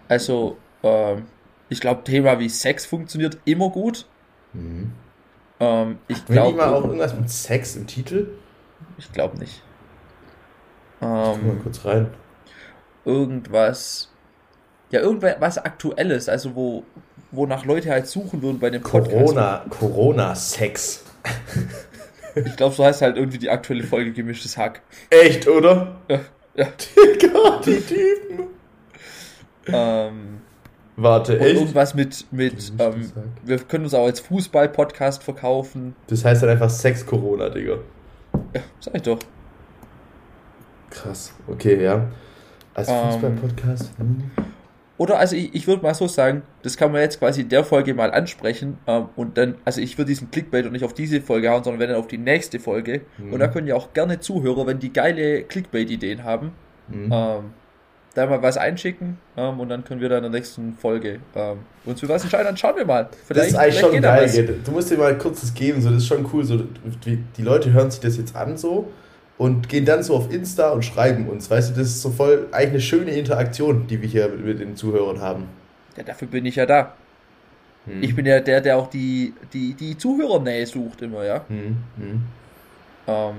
[0.07, 1.25] Also, ähm,
[1.69, 4.05] ich glaube, Thema wie Sex funktioniert immer gut.
[4.53, 4.91] Mhm.
[5.59, 8.27] Ähm, ich die mal auch glaube irgendwas mit Sex im Titel?
[8.97, 9.61] ich glaub nicht.
[10.99, 12.07] Guck mal Ähm, kurz rein.
[13.05, 14.11] irgendwas,
[14.89, 16.83] ja, irgendwas Aktuelles, also wo,
[17.31, 19.11] wonach Leute halt suchen würden bei dem Podcast.
[19.11, 21.05] Corona, Corona-Sex.
[22.35, 24.81] Ich glaube, so heißt halt irgendwie die aktuelle Folge gemischtes Hack.
[25.09, 25.95] Echt, oder?
[26.07, 26.19] Ja,
[26.53, 26.65] ja.
[27.65, 28.47] Die Typen.
[29.73, 30.41] Ähm,
[30.95, 31.55] Warte, und echt?
[31.55, 33.11] irgendwas mit, mit ähm,
[33.45, 35.95] wir können uns auch als Fußball-Podcast verkaufen.
[36.07, 37.77] Das heißt dann einfach Sex-Corona, Digga.
[38.53, 39.19] Ja, sag ich doch.
[40.89, 41.33] Krass.
[41.47, 42.07] Okay, ja.
[42.73, 43.91] Als Ähm, Fußball-Podcast.
[43.97, 44.31] Hm.
[44.97, 47.63] Oder also ich, ich würde mal so sagen, das kann man jetzt quasi in der
[47.63, 51.21] Folge mal ansprechen ähm, und dann, also ich würde diesen Clickbait und nicht auf diese
[51.21, 53.01] Folge hauen, sondern wenn dann auf die nächste Folge.
[53.17, 53.31] Mhm.
[53.31, 56.51] Und da können ja auch gerne Zuhörer, wenn die geile Clickbait-Ideen haben,
[56.91, 57.09] Hm.
[57.13, 57.43] ähm,
[58.15, 61.59] da mal was einschicken ähm, und dann können wir dann in der nächsten Folge ähm,
[61.85, 62.47] uns für was entscheiden.
[62.47, 63.09] Dann schauen wir mal.
[63.29, 64.59] Das ist eigentlich schon da geil.
[64.63, 66.43] Du musst dir mal kurz das geben, so, das ist schon cool.
[66.43, 66.63] So,
[67.05, 68.91] die, die Leute hören sich das jetzt an so
[69.37, 71.49] und gehen dann so auf Insta und schreiben uns.
[71.49, 74.59] Weißt du, das ist so voll eigentlich eine schöne Interaktion, die wir hier mit, mit
[74.59, 75.45] den Zuhörern haben.
[75.95, 76.93] Ja, dafür bin ich ja da.
[77.85, 78.03] Hm.
[78.03, 81.45] Ich bin ja der, der auch die, die, die Zuhörernähe sucht immer, ja.
[81.47, 82.21] Hm, hm.
[83.07, 83.35] Ähm,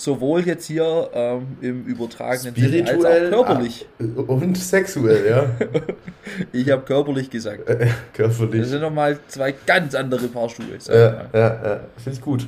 [0.00, 3.86] sowohl jetzt hier ähm, im übertragenen Sinne als Spirituell auch körperlich.
[4.00, 5.50] ah, und sexuell, ja.
[6.52, 7.68] Ich habe körperlich gesagt.
[7.68, 8.66] Äh, Das Körperlich.
[8.66, 10.64] sind nochmal zwei ganz andere Paar Schuhe.
[10.88, 11.80] Ja, ja, ja.
[11.98, 12.46] Finde ich gut.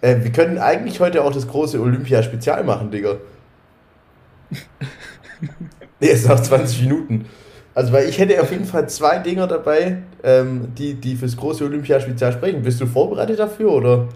[0.00, 3.16] Äh, wir können eigentlich heute auch das große Olympia-Spezial machen, Digga.
[6.00, 7.24] nee, es ist noch 20 Minuten.
[7.74, 11.64] Also, weil ich hätte auf jeden Fall zwei Dinger dabei, ähm, die, die fürs große
[11.64, 12.62] Olympia-Spezial sprechen.
[12.62, 14.08] Bist du vorbereitet dafür, oder?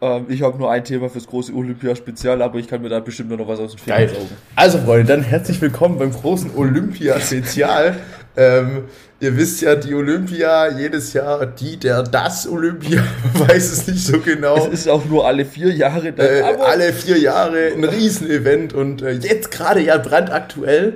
[0.00, 3.30] Ähm, ich habe nur ein Thema fürs große Olympia-Spezial, aber ich kann mir da bestimmt
[3.30, 3.78] noch was aus den.
[3.78, 4.28] Fingern saugen.
[4.56, 7.96] Also, Freunde, dann herzlich willkommen beim großen Olympia-Spezial.
[8.36, 8.84] ähm,
[9.20, 13.02] ihr wisst ja, die Olympia, jedes Jahr die, der, das Olympia,
[13.34, 14.56] weiß es nicht so genau.
[14.56, 19.02] Es ist auch nur alle vier Jahre dann, Äh, alle vier Jahre ein Riesenevent und
[19.02, 20.94] äh, jetzt gerade ja brandaktuell.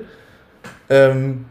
[0.91, 1.45] Ähm,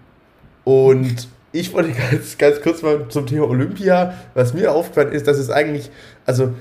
[0.63, 5.37] und ich wollte ganz, ganz kurz mal zum Thema Olympia, was mir aufgefallen ist, dass
[5.37, 5.89] es eigentlich,
[6.25, 6.53] also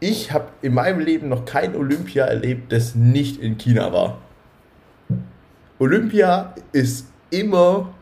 [0.00, 4.18] ich habe in meinem Leben noch kein Olympia erlebt, das nicht in China war.
[5.78, 7.94] Olympia ist immer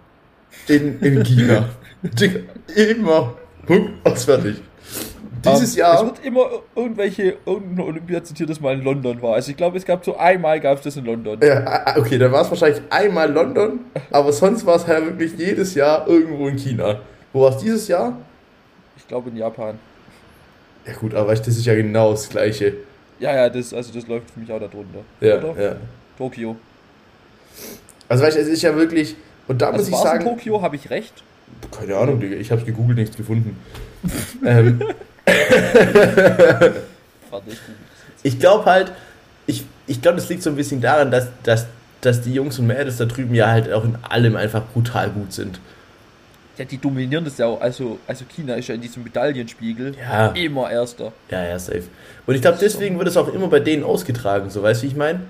[0.69, 1.69] in, in China.
[2.03, 2.41] Digga,
[2.75, 3.35] immer.
[3.67, 4.63] Punkt, aus fertig.
[5.45, 5.95] Dieses ähm, Jahr.
[5.97, 9.35] Es wird immer irgendwelche, irgendeine Olympia zitiert, das mal in London war.
[9.35, 11.39] Also ich glaube, es gab so einmal gab es das in London.
[11.43, 13.81] Ja, ah, okay, dann war es wahrscheinlich einmal London,
[14.11, 17.01] aber sonst war es halt wirklich jedes Jahr irgendwo in China.
[17.33, 18.17] Wo war es dieses Jahr?
[18.97, 19.79] Ich glaube in Japan.
[20.87, 22.75] Ja gut, aber das ist ja genau das gleiche.
[23.19, 25.01] Ja, ja, das, also das läuft für mich auch da drunter.
[25.21, 25.63] Ja, Oder?
[25.63, 25.77] ja.
[26.17, 26.57] Tokio.
[28.09, 29.17] Also weißt du, es ist ja wirklich,
[29.49, 31.23] und da muss Also ich war's in sagen, Tokio, habe ich recht?
[31.71, 33.57] keine Ahnung, Digga, ich hab's gegoogelt, nichts gefunden.
[34.45, 34.83] ähm,
[37.47, 37.59] ich
[38.23, 38.93] ich glaube halt,
[39.47, 41.67] ich, ich glaube, das liegt so ein bisschen daran, dass, dass,
[42.01, 45.33] dass die Jungs und Mädels da drüben ja halt auch in allem einfach brutal gut
[45.33, 45.61] sind.
[46.59, 47.61] Ja, die dominieren das ja auch.
[47.61, 50.29] Also, also China ist ja in diesem Medaillenspiegel Ja.
[50.29, 51.13] immer Erster.
[51.31, 51.85] Ja, ja, safe.
[52.27, 54.91] Und ich glaube, deswegen wird es auch immer bei denen ausgetragen, so weißt du, wie
[54.91, 55.21] ich meine?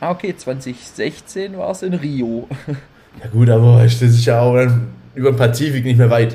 [0.00, 2.48] Ah, okay, 2016 war es in Rio.
[3.22, 6.34] Ja gut, aber das ist ja auch dann über den Pazifik nicht mehr weit.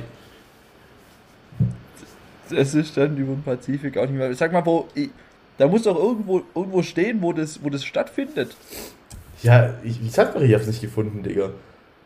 [2.52, 4.34] Das ist dann über den Pazifik auch nicht mehr.
[4.36, 4.88] Sag mal, wo.
[5.58, 8.56] Da muss doch irgendwo, irgendwo stehen, wo das, wo das stattfindet.
[9.42, 11.50] Ja, ich, ich doch, ich hab's nicht gefunden, Digga.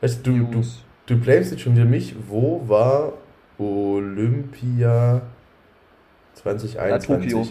[0.02, 0.64] Weißt du, du,
[1.06, 2.16] du, blamest jetzt schon wieder mich.
[2.28, 3.14] Wo war
[3.60, 5.22] Olympia
[6.34, 7.32] 2021?
[7.32, 7.48] Tokio.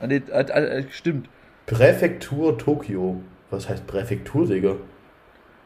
[0.00, 1.28] Ah, nee, ah, ah, stimmt.
[1.66, 3.22] Präfektur Tokio.
[3.50, 4.76] Was heißt Präfektur, Digga?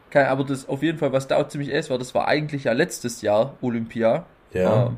[0.09, 2.63] Kein, aber das auf jeden Fall, was da auch ziemlich ist, war, das war eigentlich
[2.63, 4.25] ja letztes Jahr Olympia.
[4.53, 4.87] Ja.
[4.87, 4.97] Ähm,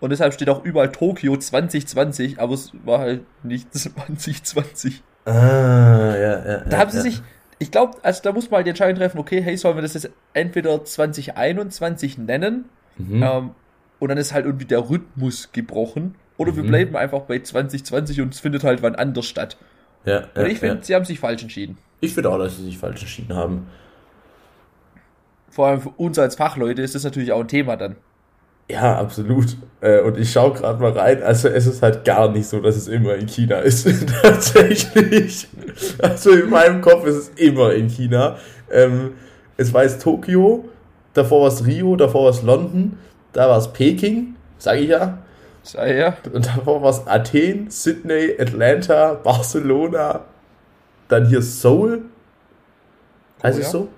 [0.00, 5.02] und deshalb steht auch überall Tokio 2020, aber es war halt nicht 2020.
[5.26, 6.58] Ah, ja, ja.
[6.58, 7.02] Da ja, haben sie ja.
[7.02, 7.22] sich,
[7.58, 9.94] ich glaube, also da muss man halt die Entscheidung treffen, okay, hey, sollen wir das
[9.94, 13.22] jetzt entweder 2021 nennen Mhm.
[13.22, 13.50] ähm,
[13.98, 16.68] und dann ist halt irgendwie der Rhythmus gebrochen oder wir Mhm.
[16.68, 19.56] bleiben einfach bei 2020 und es findet halt wann anders statt.
[20.04, 20.82] ja, Und ja, ich finde, ja.
[20.82, 21.78] sie haben sich falsch entschieden.
[22.00, 23.66] Ich finde auch, dass sie sich falsch entschieden haben.
[25.50, 27.96] Vor allem für uns als Fachleute ist das natürlich auch ein Thema dann.
[28.70, 29.56] Ja, absolut.
[29.80, 31.22] Äh, und ich schaue gerade mal rein.
[31.22, 33.86] Also es ist halt gar nicht so, dass es immer in China ist.
[34.22, 35.48] Tatsächlich.
[36.00, 38.36] Also in meinem Kopf ist es immer in China.
[38.70, 39.12] Ähm,
[39.56, 40.68] es war jetzt Tokio,
[41.12, 42.98] davor war es Rio, davor war es London,
[43.32, 45.18] da war es Peking, sage ich ja.
[45.62, 46.16] Sei ja.
[46.32, 50.24] Und davor war es Athen, Sydney, Atlanta, Barcelona,
[51.08, 52.02] dann hier Seoul.
[53.42, 53.70] Heißt Oh, es ja.
[53.70, 53.88] so?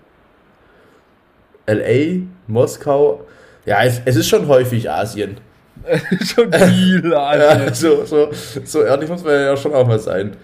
[1.66, 3.20] LA, Moskau.
[3.66, 5.38] Ja, es, es ist schon häufig Asien.
[6.24, 7.74] Schon viel, Ja, Alter.
[7.74, 8.31] so, so,
[8.64, 10.35] so ehrlich muss man ja schon auch mal sein.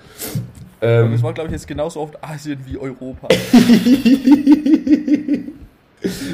[0.81, 3.29] Ähm, Das war, glaube ich, jetzt genauso oft Asien wie Europa.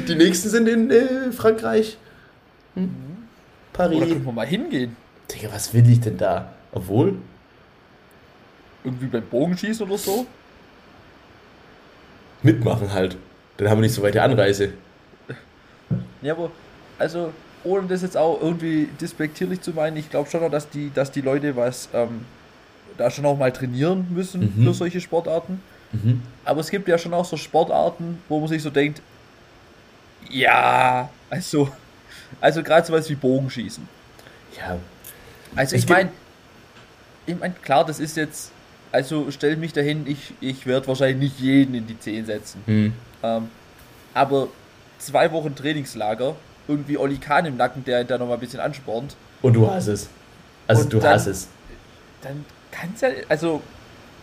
[0.07, 1.97] die nächsten sind in äh, Frankreich.
[2.75, 2.89] Hm?
[3.73, 3.99] Oder Paris.
[4.09, 4.95] können wir mal hingehen?
[5.31, 6.51] Digga, was will ich denn da?
[6.71, 7.15] Obwohl,
[8.83, 10.25] Irgendwie beim Bogenschießen oder so?
[12.43, 13.17] mitmachen halt.
[13.57, 14.69] Dann haben wir nicht so weite Anreise.
[16.21, 16.51] Ja, aber,
[16.99, 17.33] also,
[17.63, 21.11] ohne das jetzt auch irgendwie despektierlich zu meinen, ich glaube schon noch, dass die, dass
[21.11, 22.25] die Leute was ähm,
[22.97, 24.65] da schon auch mal trainieren müssen Mhm.
[24.65, 25.61] für solche Sportarten.
[25.91, 26.21] Mhm.
[26.45, 29.01] Aber es gibt ja schon auch so Sportarten, wo man sich so denkt,
[30.29, 31.69] ja, also,
[32.41, 33.87] also gerade sowas wie Bogenschießen.
[34.57, 34.77] Ja,
[35.55, 36.09] Also ich meine,
[37.25, 38.51] ich meine, klar, das ist jetzt,
[38.91, 42.61] also stell mich dahin, ich, ich werde wahrscheinlich nicht jeden in die 10 setzen.
[42.65, 42.93] hm.
[43.21, 43.49] Ähm,
[44.13, 44.47] aber
[44.97, 46.35] zwei Wochen Trainingslager,
[46.69, 50.07] irgendwie Oli Kahn im Nacken, der da nochmal ein bisschen anspornt, Und du hast es.
[50.67, 51.47] Also Und du dann- hast es.
[52.21, 53.61] dann kann's ja, also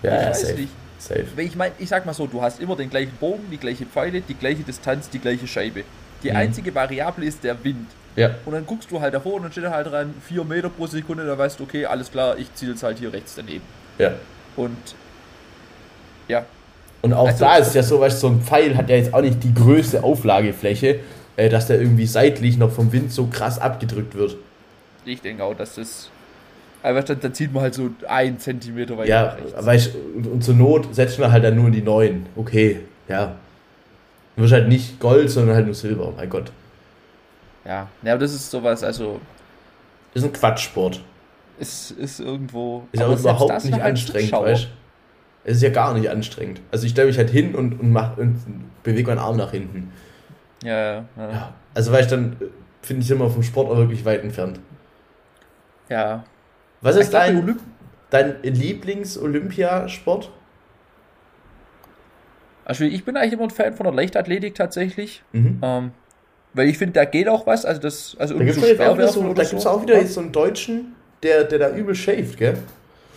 [0.02, 0.54] Ja, ich ja, weiß safe.
[0.54, 0.72] nicht.
[0.98, 1.24] Safe.
[1.42, 4.20] Ich meine, ich sag mal so, du hast immer den gleichen Bogen, die gleiche Pfeile,
[4.22, 5.82] die gleiche Distanz, die gleiche Scheibe.
[6.22, 6.36] Die Mhm.
[6.36, 7.88] einzige Variable ist der Wind.
[8.14, 8.30] Ja.
[8.46, 10.86] Und dann guckst du halt davor und dann steht da halt dran 4 Meter pro
[10.86, 13.64] Sekunde, da weißt du, okay, alles klar, ich ziele jetzt halt hier rechts daneben.
[13.98, 14.12] Ja.
[14.56, 14.76] Und
[16.28, 16.44] ja,
[17.02, 19.12] Und auch Also- da ist ja so, weißt du, so ein Pfeil hat ja jetzt
[19.14, 21.00] auch nicht die größte Auflagefläche,
[21.36, 24.36] äh, dass der irgendwie seitlich noch vom Wind so krass abgedrückt wird.
[25.04, 26.10] ich denke auch, dass das.
[26.82, 30.44] Aber dann, dann zieht man halt so einen Zentimeter weiter Ja, weißt du, und, und
[30.44, 32.26] zur Not setzt man halt dann nur in die neuen.
[32.36, 33.34] Okay, ja.
[34.36, 36.12] Du wirst halt nicht Gold, sondern halt nur Silber.
[36.16, 36.52] Mein Gott.
[37.64, 39.20] Ja, ja, aber das ist sowas, also
[40.14, 41.00] Ist ein Quatschsport.
[41.58, 42.84] es ist irgendwo.
[42.92, 44.46] Ist aber aber überhaupt nicht anstrengend, Zuschauer.
[44.46, 44.68] weißt du?
[45.48, 46.60] Es ist ja gar nicht anstrengend.
[46.70, 48.40] Also ich stelle mich halt hin und, und, mach, und
[48.82, 49.92] bewege meinen Arm nach hinten.
[50.62, 51.30] Ja, ja, ja.
[51.30, 51.54] Ja.
[51.74, 52.46] Also weißt du, dann äh,
[52.82, 54.60] finde ich immer vom Sport auch wirklich weit entfernt.
[55.88, 56.24] ja.
[56.82, 57.60] Was Ich ist dein, Olymp
[58.10, 60.30] dein Lieblings-Olympiasport?
[62.64, 65.22] also ich bin eigentlich immer ein Fan von der Leichtathletik tatsächlich.
[65.32, 65.58] Mhm.
[65.62, 65.90] Ähm,
[66.52, 67.64] weil ich finde, da geht auch was.
[67.64, 69.70] Also das, also Da gibt es so auch wieder, so, so.
[69.70, 72.58] auch wieder so einen Deutschen, der, der da übel shaved, gell?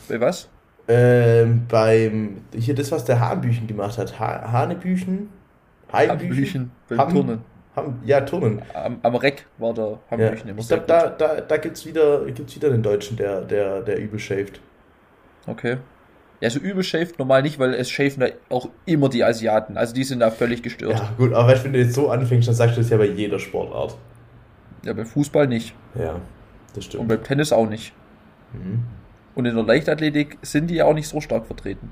[0.07, 0.49] Bei was?
[0.87, 4.19] Ähm, beim, hier das, was der Hanebüchen gemacht hat.
[4.19, 5.29] Ha Hanebüchen?
[5.91, 7.41] Hambüchen beim Ham- Turnen.
[7.75, 8.61] Ham ja, Turnen.
[8.73, 9.99] Am, am Reck war der Ja.
[10.11, 13.41] Hambüchen immer Ich glaube, da, da, da gibt es wieder, gibt's wieder den Deutschen, der,
[13.41, 14.59] der, der übel shaved.
[15.47, 15.77] Okay.
[16.41, 19.77] Ja, so übel shaved normal nicht, weil es shaven da auch immer die Asiaten.
[19.77, 20.93] Also die sind da völlig gestört.
[20.97, 23.07] Ja, gut, aber weißt wenn du jetzt so anfängst, dann sagst du das ja bei
[23.07, 23.97] jeder Sportart.
[24.83, 25.75] Ja, beim Fußball nicht.
[25.95, 26.13] Ja,
[26.69, 27.07] das Und stimmt.
[27.09, 27.93] beim Tennis auch nicht.
[28.53, 28.83] Mhm.
[29.35, 31.91] Und in der Leichtathletik sind die ja auch nicht so stark vertreten.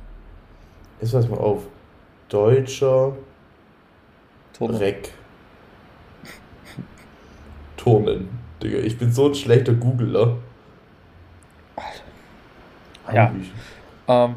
[1.01, 1.63] Jetzt pass mal auf.
[2.29, 3.13] Deutscher
[4.57, 4.79] Turner.
[4.79, 5.11] Reck.
[7.77, 8.29] Turnen.
[8.61, 10.37] Digga, ich bin so ein schlechter Googler.
[13.13, 13.31] Ja.
[14.07, 14.35] Ähm,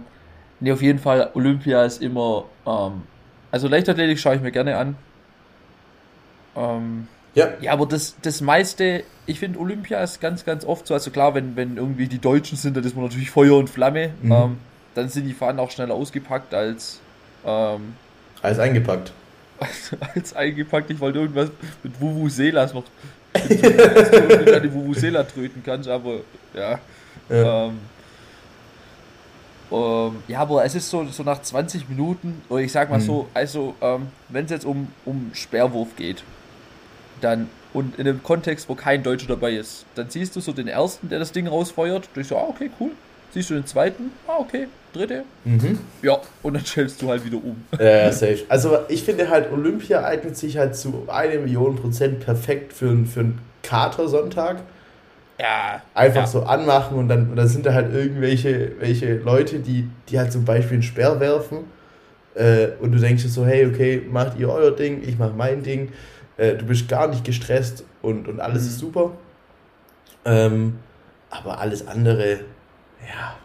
[0.61, 2.45] nee, auf jeden Fall, Olympia ist immer.
[2.67, 3.03] Ähm,
[3.51, 4.97] also Leichtathletik schaue ich mir gerne an.
[6.55, 10.95] Ähm, Ja, ja, aber das, das meiste, ich finde Olympia ist ganz, ganz oft so.
[10.95, 14.13] Also klar, wenn, wenn irgendwie die Deutschen sind, dann ist man natürlich Feuer und Flamme.
[14.23, 14.33] Mhm.
[14.33, 14.59] Ähm,
[14.95, 17.01] dann sind die Fahnen auch schneller ausgepackt als,
[17.45, 17.95] ähm,
[18.43, 19.13] alles eingepackt.
[19.61, 20.91] Als, als eingepackt.
[20.91, 21.51] Ich wollte irgendwas
[21.83, 22.85] mit Vuvuzelas noch.
[23.33, 26.21] dass du an die Vuvuzela tröten kannst, aber
[26.53, 26.81] ja.
[27.29, 27.67] Ja.
[27.67, 27.79] Ähm,
[29.71, 33.05] ähm, ja, aber es ist so, so nach 20 Minuten, oder ich sag mal Mhm.
[33.05, 36.25] so, also ähm, wenn es jetzt um, um Sperrwurf geht,
[37.21, 40.67] dann und in einem Kontext, wo kein Deutscher dabei ist, dann siehst du so den
[40.67, 42.91] ersten, der das Ding rausfeuert, du so, ah, okay, cool.
[43.33, 45.79] Siehst du den zweiten, ah, okay, dritte, Mhm.
[46.03, 47.65] ja, und dann stellst du halt wieder um.
[47.79, 48.41] Ja, safe.
[48.49, 53.07] Also ich finde halt, Olympia eignet sich halt zu eine Million Prozent perfekt für, einen-
[53.07, 54.59] für einen Katersonntag.
[55.39, 56.27] Ja, Einfach ja.
[56.27, 60.33] so anmachen und dann, und dann sind da halt irgendwelche welche Leute, die, die halt
[60.33, 61.59] zum Beispiel einen Sperr werfen.
[62.35, 65.63] Äh, und du denkst dir so, hey, okay, macht ihr euer Ding, ich mach mein
[65.63, 65.93] Ding.
[66.37, 68.69] Äh, du bist gar nicht gestresst und, und alles Mhm.
[68.69, 69.11] ist super.
[70.25, 70.79] Ähm,
[71.31, 72.41] aber alles andere,
[73.09, 73.37] ja.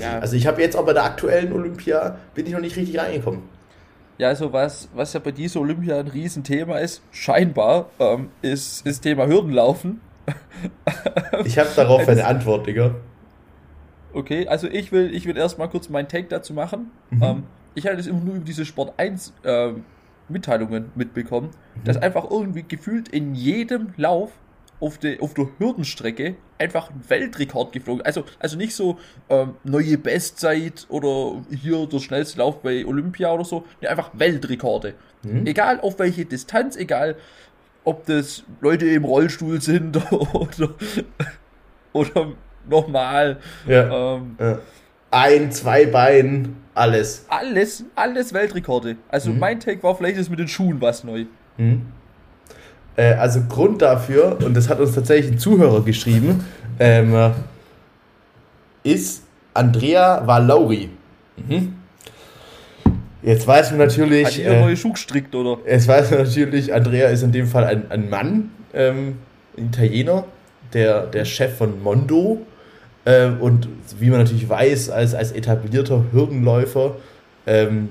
[0.00, 0.16] Ja.
[0.16, 0.22] ich.
[0.22, 3.42] Also ich habe jetzt auch bei der aktuellen Olympia, bin ich noch nicht richtig reingekommen.
[4.18, 9.00] Ja, also was, was ja bei dieser Olympia ein Riesenthema ist, scheinbar, ähm, ist, ist
[9.00, 10.00] Thema Hürdenlaufen.
[11.44, 12.94] Ich habe darauf eine Antwort, Digga.
[14.12, 16.90] Okay, also ich will, ich will erstmal kurz meinen Take dazu machen.
[17.10, 17.22] Mhm.
[17.22, 17.42] Ähm,
[17.74, 19.84] ich hatte das immer nur über diese Sport 1 ähm,
[20.28, 21.84] Mitteilungen mitbekommen, Mhm.
[21.84, 24.30] dass einfach irgendwie gefühlt in jedem Lauf
[24.80, 28.04] auf, der auf der Hürdenstrecke einfach ein Weltrekord geflogen.
[28.04, 33.44] Also, also nicht so ähm, neue Bestzeit oder hier der schnellste Lauf bei Olympia oder
[33.44, 33.64] so.
[33.80, 34.94] Nee, einfach Weltrekorde.
[35.22, 35.46] Mhm.
[35.46, 37.16] Egal auf welche Distanz, egal
[37.84, 40.74] ob das Leute im Rollstuhl sind oder,
[41.92, 42.32] oder
[42.68, 43.38] normal.
[43.66, 44.16] Ja.
[44.16, 44.58] Ähm, Ja.
[45.10, 47.24] Ein, zwei Beinen, alles.
[47.28, 48.96] alles, alles Weltrekorde.
[49.08, 49.38] Also Mhm.
[49.38, 51.26] mein Take war vielleicht ist mit den Schuhen was neu.
[51.56, 51.82] Mhm.
[52.96, 56.44] Äh, also Grund dafür, und das hat uns tatsächlich ein Zuhörer geschrieben,
[56.78, 57.32] ähm,
[58.82, 60.90] ist Andrea Valauri.
[61.36, 61.74] Mhm.
[63.22, 65.58] Jetzt weiß man Hat natürlich, ihr äh, neue Schuhe gestrickt oder?
[65.66, 69.16] jetzt weiß man natürlich, Andrea ist in dem Fall ein, ein Mann, ähm,
[69.56, 70.24] ein Italiener,
[70.74, 72.44] der, der Chef von Mondo.
[73.06, 76.96] Ähm, und wie man natürlich weiß, als, als etablierter Hürdenläufer
[77.46, 77.88] ähm,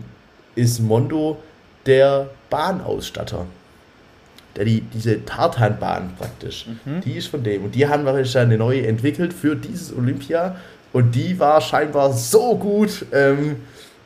[0.55, 1.37] ist Mondo
[1.85, 3.47] der Bahnausstatter.
[4.55, 7.01] Der die, diese Tartanbahn praktisch, Mhm.
[7.01, 7.63] die ist von dem.
[7.65, 10.55] Und die haben wahrscheinlich eine neue entwickelt für dieses Olympia.
[10.91, 13.55] Und die war scheinbar so gut, ähm,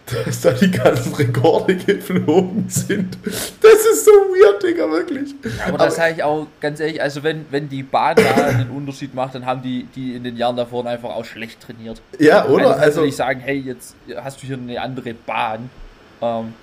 [0.26, 3.18] dass da die ganzen Rekorde geflogen sind.
[3.26, 5.36] Das ist so weird, Digga, wirklich.
[5.68, 9.14] Aber das sage ich auch ganz ehrlich, also wenn, wenn die Bahn da einen Unterschied
[9.14, 12.02] macht, dann haben die, die in den Jahren davor einfach auch schlecht trainiert.
[12.20, 12.54] ja, Oder?
[12.54, 12.70] oder?
[12.76, 15.70] Also Also, nicht sagen, hey, jetzt hast du hier eine andere Bahn.
[16.22, 16.54] Ähm,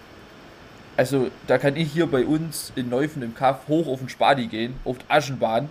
[0.96, 4.46] also da kann ich hier bei uns in Neufen im Kaff hoch auf den Spadi
[4.46, 5.68] gehen, auf die Aschenbahn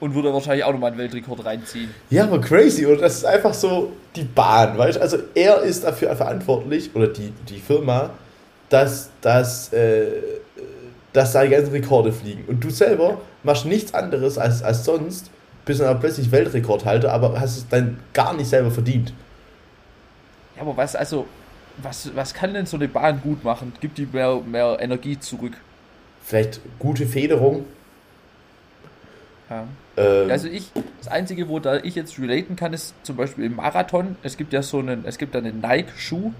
[0.00, 1.88] und würde wahrscheinlich auch nochmal einen Weltrekord reinziehen.
[2.10, 3.02] ja, aber crazy, oder?
[3.02, 5.00] Das ist einfach so die Bahn, weißt du?
[5.00, 8.10] Also, er ist dafür verantwortlich, oder die, die Firma,
[8.68, 10.06] dass, dass, äh,
[11.12, 12.44] dass da die ganzen Rekorde fliegen.
[12.46, 15.30] Und du selber machst nichts anderes als, als sonst,
[15.64, 19.12] bist dann aber plötzlich Weltrekordhalter, aber hast es dann gar nicht selber verdient.
[20.56, 21.26] Ja, aber was, also,
[21.78, 23.72] was, was kann denn so eine Bahn gut machen?
[23.80, 25.52] Gibt die mehr, mehr Energie zurück?
[26.24, 27.64] Vielleicht gute Federung.
[29.50, 29.66] Ja.
[29.96, 33.56] Ähm, Also ich, das Einzige, wo da ich jetzt relaten kann, ist zum Beispiel im
[33.56, 34.16] Marathon.
[34.22, 36.32] Es gibt ja so einen, es gibt da einen Nike-Schuh,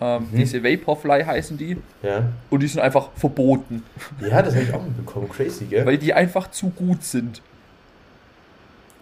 [0.00, 0.36] ähm, Mhm.
[0.36, 2.24] diese Vaporfly heißen die, ja.
[2.50, 3.82] und die sind einfach verboten,
[4.20, 5.28] ja, das habe ich auch mitbekommen.
[5.28, 5.86] Crazy, gell?
[5.86, 7.40] weil die einfach zu gut sind.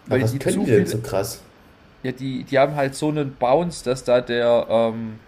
[0.07, 1.41] aber was die können zu die denn so krass?
[2.03, 5.19] Ja, die, die haben halt so einen Bounce, dass da der, ähm,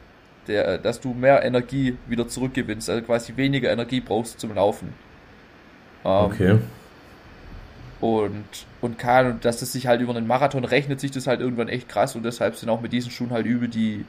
[0.47, 4.93] der, dass du mehr Energie wieder zurückgewinnst, also quasi weniger Energie brauchst zum Laufen.
[6.03, 6.25] Ähm,
[8.01, 8.45] Und,
[8.81, 11.69] und kann, und dass das sich halt über einen Marathon rechnet, sich das halt irgendwann
[11.69, 14.05] echt krass und deshalb sind auch mit diesen Schuhen halt über die,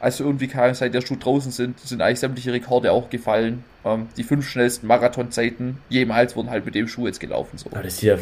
[0.00, 3.64] also irgendwie kann, seit der Schuh draußen sind, sind eigentlich sämtliche Rekorde auch gefallen.
[3.84, 7.56] Ähm, die fünf schnellsten Marathonzeiten jemals wurden halt mit dem Schuh jetzt gelaufen.
[7.56, 7.70] So.
[7.70, 8.16] Aber das sieht ja.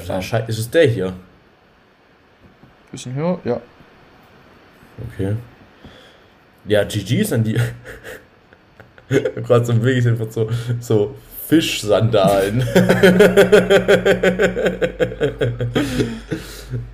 [0.48, 1.14] Ist es der hier?
[2.92, 3.60] Bisschen höher, ja.
[5.12, 5.36] Okay.
[6.66, 7.56] Ja, GG ist an die.
[9.08, 11.14] Gerade so wirklich einfach so, so
[11.46, 12.60] Fischsandalen.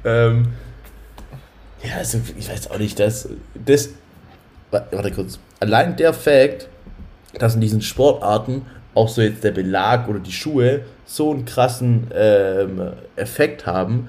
[0.05, 0.53] ähm,
[1.83, 3.91] ja, also ich weiß auch nicht, dass das.
[4.71, 5.39] wa- Warte kurz.
[5.61, 6.69] Allein der Fakt,
[7.39, 8.63] dass in diesen Sportarten
[8.95, 14.09] auch so jetzt der Belag oder die Schuhe so einen krassen ähm, Effekt haben,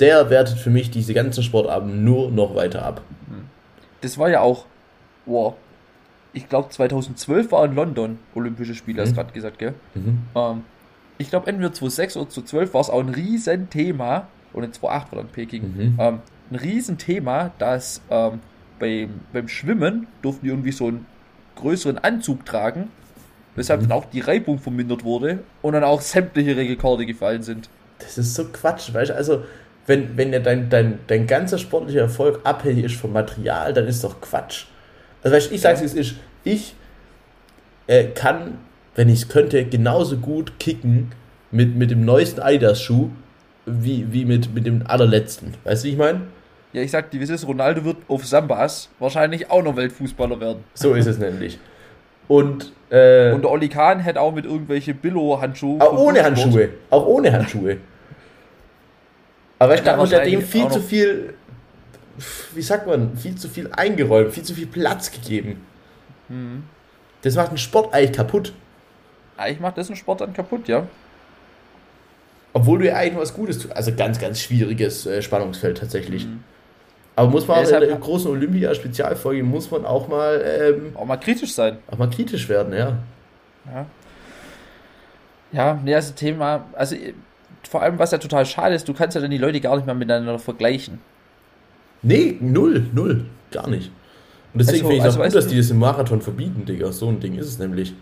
[0.00, 3.00] der wertet für mich diese ganzen Sportarten nur noch weiter ab.
[4.02, 4.66] Das war ja auch,
[5.28, 5.54] wow,
[6.32, 9.16] ich glaube 2012 war in London Olympische Spiele, hast Mhm.
[9.16, 9.74] gerade gesagt, gell?
[9.94, 10.18] Mhm.
[10.34, 10.62] Ähm,
[11.18, 15.22] ich glaube, entweder 2006 oder 2012 war es auch ein Riesenthema, oder in 2008 war
[15.22, 15.96] dann Peking, Mhm.
[15.98, 16.18] ähm,
[16.50, 18.40] ein Riesenthema, dass ähm,
[18.78, 21.06] beim, beim Schwimmen durften die irgendwie so einen
[21.56, 22.88] größeren Anzug tragen,
[23.56, 23.88] weshalb Mhm.
[23.88, 27.68] dann auch die Reibung vermindert wurde und dann auch sämtliche Rekorde gefallen sind.
[27.98, 29.14] Das ist so Quatsch, weißt du?
[29.16, 29.44] Also,
[29.86, 34.04] wenn, wenn ja dein, dein, dein ganzer sportlicher Erfolg abhängig ist vom Material, dann ist
[34.04, 34.66] doch Quatsch.
[35.22, 36.14] Also, weißt ich sag's, wie es ist.
[36.44, 36.74] Ich
[37.86, 38.58] äh, kann,
[38.94, 41.12] wenn ich es könnte, genauso gut kicken
[41.50, 43.08] mit, mit dem neuesten Adidas-Schuh
[43.66, 45.54] wie, wie mit, mit dem allerletzten.
[45.64, 46.22] Weißt du, wie ich meine?
[46.72, 50.38] Ja, ich sag dir, wie es ist, Ronaldo wird auf Sambas wahrscheinlich auch noch Weltfußballer
[50.40, 50.64] werden.
[50.74, 51.58] So ist es nämlich.
[52.28, 55.80] Und, äh, Und der Oli Kahn hätte auch mit irgendwelche Billo-Handschuhe.
[55.80, 56.68] auch ohne Fußball- Handschuhe.
[56.90, 57.78] Auch ohne Handschuhe.
[59.58, 61.34] Aber ich glaube, der dem viel zu viel,
[62.54, 65.64] wie sagt man, viel zu viel eingeräumt, viel zu viel Platz gegeben.
[66.28, 66.64] Mhm.
[67.22, 68.52] Das macht den Sport eigentlich kaputt.
[69.36, 70.86] Eigentlich macht das einen Sport dann kaputt, ja.
[72.52, 73.74] Obwohl du ja eigentlich was Gutes tust.
[73.76, 76.26] Also ganz, ganz schwieriges äh, Spannungsfeld tatsächlich.
[76.26, 76.42] Mhm.
[77.14, 81.04] Aber muss man Ja, auch in der großen Olympia-Spezialfolge muss man auch mal, ähm, Auch
[81.04, 81.78] mal kritisch sein.
[81.90, 82.98] auch mal kritisch werden, ja.
[83.66, 83.86] Ja.
[85.50, 86.94] Ja, nee, also Thema, also
[87.68, 89.86] vor allem, was ja total schade ist, du kannst ja dann die Leute gar nicht
[89.86, 91.00] mehr miteinander vergleichen.
[92.02, 93.90] Nee, null, null, gar nicht.
[94.54, 96.92] Und deswegen Also- finde ich also auch gut, dass die das im Marathon verbieten, Digga.
[96.92, 97.92] So ein Ding ist es nämlich.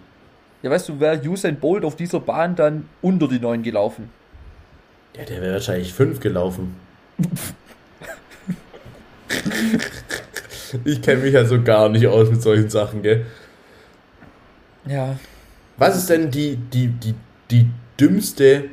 [0.63, 4.11] Ja, weißt du, wäre Usain Bolt auf dieser Bahn dann unter die 9 gelaufen?
[5.17, 6.77] Ja, der wäre wahrscheinlich fünf gelaufen.
[10.85, 13.27] ich kenne mich ja so gar nicht aus mit solchen Sachen, gell?
[14.87, 15.19] Ja.
[15.77, 17.15] Was ist denn die, die, die,
[17.51, 17.69] die
[17.99, 18.65] dümmste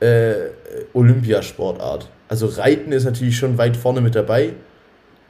[0.00, 0.34] äh,
[0.92, 2.08] Olympiasportart?
[2.34, 4.54] Also Reiten ist natürlich schon weit vorne mit dabei.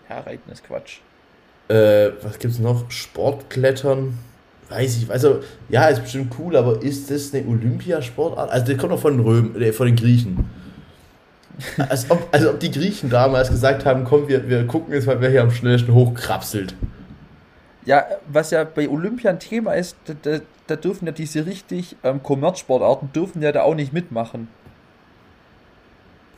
[0.08, 1.00] Ja, Reiten ist Quatsch.
[1.68, 2.90] Äh, was gibt's noch?
[2.90, 4.16] Sportklettern?
[4.70, 8.50] Weiß ich, also, ja, ist bestimmt cool, aber ist das eine Olympiasportart?
[8.50, 10.48] Also, der kommt doch von den Röm, äh, von den Griechen.
[11.90, 15.20] Als ob, also, ob die Griechen damals gesagt haben, komm, wir, wir gucken jetzt mal,
[15.20, 16.74] wer hier am schnellsten hochkrapselt.
[17.84, 20.38] Ja, was ja bei Olympia ein Thema ist, da, da,
[20.68, 24.48] da dürfen ja diese richtig ähm, Kommerzsportarten dürfen ja da auch nicht mitmachen.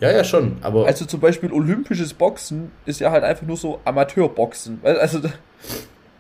[0.01, 0.87] Ja, ja, schon, aber.
[0.87, 4.81] Also zum Beispiel olympisches Boxen ist ja halt einfach nur so Amateurboxen.
[4.83, 5.21] Also,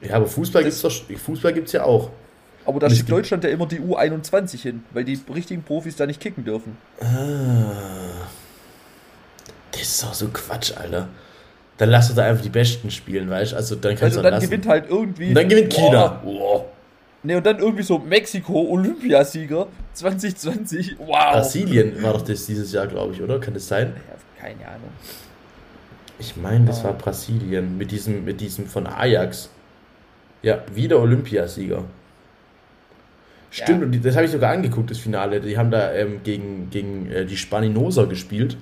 [0.00, 2.10] ja, aber Fußball gibt's doch, Fußball gibt's ja auch.
[2.64, 6.20] aber da schickt Deutschland ja immer die U21 hin, weil die richtigen Profis da nicht
[6.20, 6.76] kicken dürfen.
[7.00, 7.04] Ah.
[9.72, 11.08] Das ist doch so Quatsch, Alter.
[11.76, 13.56] Dann lass doch da einfach die Besten spielen, weißt du?
[13.56, 14.46] Also, dann kannst Also du dann lassen.
[14.46, 15.28] gewinnt halt irgendwie.
[15.28, 16.20] Und dann gewinnt China.
[16.24, 16.32] Boah.
[16.40, 16.64] Wow.
[17.26, 20.96] Ne, und dann irgendwie so Mexiko, Olympiasieger 2020.
[20.98, 21.32] Wow.
[21.32, 23.40] Brasilien war doch das dieses Jahr, glaube ich, oder?
[23.40, 23.92] Kann das sein?
[23.96, 24.90] Ja, keine Ahnung.
[26.20, 29.50] Ich meine, das war Brasilien mit diesem, mit diesem von Ajax.
[30.42, 31.82] Ja, wieder Olympiasieger.
[33.50, 33.86] Stimmt, Ja.
[33.86, 35.40] und das habe ich sogar angeguckt, das Finale.
[35.40, 38.56] Die haben da ähm, gegen, gegen äh, die Spaninoser gespielt.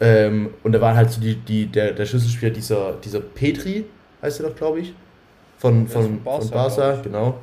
[0.00, 3.86] Ähm, und da war halt so die, die, der, der Schlüsselspieler dieser, dieser Petri,
[4.20, 4.92] heißt er doch, glaube ich.
[5.58, 7.38] Von, von, von Barca, von Barca, genau.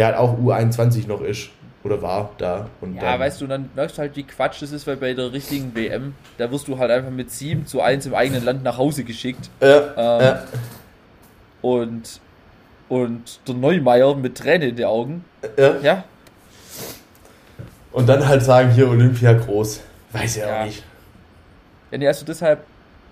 [0.00, 1.50] Der halt auch U21 noch ist.
[1.84, 2.68] Oder war da.
[2.80, 5.12] Und Ja, dann, weißt du, dann merkst du halt, wie Quatsch das ist, weil bei
[5.12, 8.62] der richtigen WM, da wirst du halt einfach mit 7 zu 1 im eigenen Land
[8.62, 9.50] nach Hause geschickt.
[9.60, 9.66] Äh,
[9.98, 10.34] Ähm, äh,
[11.60, 12.18] Und,
[12.88, 15.22] und der Neumeier mit Tränen in den Augen.
[15.58, 15.82] äh.
[15.82, 16.04] Ja,
[17.92, 19.80] Und dann halt sagen, hier Olympia groß.
[20.12, 20.60] Weiß ja, Ja.
[20.60, 20.82] auch nicht.
[21.90, 22.60] Ja, nee, also deshalb,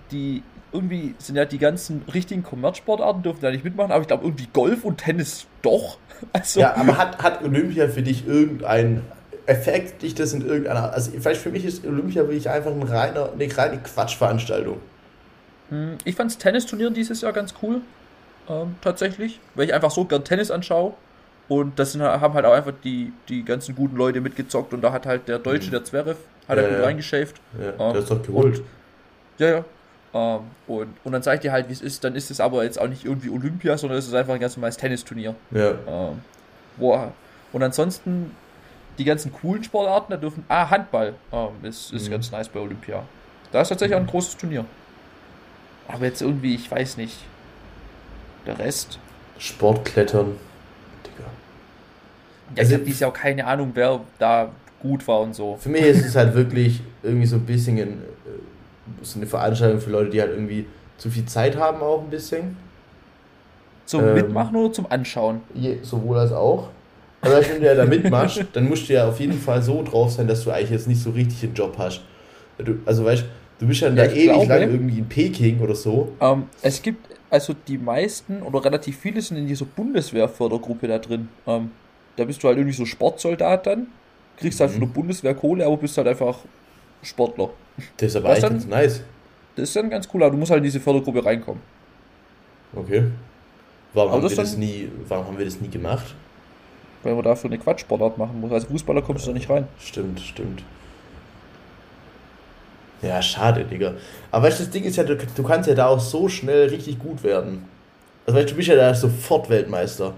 [0.09, 4.25] die, irgendwie sind ja die ganzen richtigen Kommerzsportarten dürfen da nicht mitmachen, aber ich glaube
[4.25, 5.97] irgendwie Golf und Tennis doch.
[6.33, 9.03] Also, Ja, aber hat, hat Olympia für dich irgendeinen
[9.45, 10.91] Effekt, dich das in irgendeiner.
[10.91, 14.79] Also, vielleicht für mich ist Olympia wirklich einfach ein reiner, eine reine Quatschveranstaltung.
[15.69, 17.81] hm, ich fand's Tennisturnieren dieses Jahr ganz cool.
[18.49, 19.39] Ähm, tatsächlich.
[19.55, 20.93] Weil ich einfach so gern Tennis anschaue.
[21.47, 24.91] Und das sind, haben halt auch einfach die, die ganzen guten Leute mitgezockt und da
[24.91, 25.71] hat halt der Deutsche, Mhm.
[25.71, 26.17] der Zverev,
[26.49, 26.83] hat Ja, er gut ja.
[26.83, 27.37] reingeschäft.
[27.57, 28.57] Ja, Ähm, das ist doch geholt.
[28.59, 28.65] und-
[29.39, 29.65] Ja, ja.
[30.13, 32.03] Ähm, und, und dann zeigt ihr halt, wie es ist.
[32.03, 34.55] Dann ist es aber jetzt auch nicht irgendwie Olympia, sondern es ist einfach ein ganz
[34.57, 35.35] normales Tennisturnier.
[35.51, 35.71] ja.
[35.87, 36.21] Ähm,
[36.77, 37.11] wo,
[37.51, 38.31] und ansonsten
[38.97, 40.43] die ganzen coolen Sportarten, da dürfen.
[40.47, 42.11] Ah, Handball ähm, ist, ist Mhm.
[42.11, 43.03] ganz nice bei Olympia.
[43.51, 44.65] Da ist tatsächlich auch ein großes Turnier.
[45.87, 47.17] Aber jetzt irgendwie, ich weiß nicht.
[48.45, 48.99] Der Rest.
[49.37, 50.35] Sportklettern.
[51.05, 51.23] Digga.
[52.55, 54.49] Ja, Also- ich habe dieses Jahr auch keine Ahnung, wer da
[54.81, 55.57] gut war und so.
[55.57, 58.01] Für mich ist es halt wirklich irgendwie so ein bisschen ein,
[59.01, 60.65] so eine Veranstaltung für Leute, die halt irgendwie
[60.97, 62.57] zu viel Zeit haben, auch ein bisschen.
[63.85, 64.13] Zum Ähm.
[64.15, 65.41] Mitmachen oder zum Anschauen?
[65.53, 66.69] Je, sowohl als auch.
[67.21, 70.11] Aber wenn du ja da mitmachst, dann musst du ja auf jeden Fall so drauf
[70.11, 72.01] sein, dass du eigentlich jetzt nicht so richtig einen Job hast.
[72.57, 73.25] Du, also weißt
[73.59, 76.13] du, bist ja, Ja, da ewig glaube- lang irgendwie in Peking oder so.
[76.21, 81.29] Ähm, es gibt, also die meisten oder relativ viele sind in dieser Bundeswehrfördergruppe da drin.
[81.47, 81.71] Ähm,
[82.15, 83.87] da bist du halt irgendwie so Sportsoldat dann,
[84.37, 84.73] kriegst halt Mhm.
[84.75, 86.37] von der Bundeswehr Kohle, aber bist halt einfach
[87.01, 87.49] Sportler.
[87.97, 88.51] Das ist aber Was eigentlich dann?
[88.53, 89.01] ganz nice.
[89.55, 91.61] Das ist dann ganz cool, aber du musst halt in diese Fördergruppe reinkommen.
[92.75, 93.03] Okay.
[93.93, 96.15] Warum Aber haben, das wir dann- das nie, warum haben wir das nie gemacht?
[97.03, 98.51] Weil man dafür eine Quatschsportart machen muss.
[98.51, 99.67] Als Fußballer kommst du da nicht rein.
[99.79, 100.63] Stimmt, stimmt.
[103.01, 103.93] Ja, schade, Digga.
[104.31, 106.67] Aber weißt du, das Ding ist ja, du, du kannst ja da auch so schnell
[106.67, 107.65] richtig gut werden.
[108.25, 110.13] Also weißt du, du bist ja da sofort Weltmeister.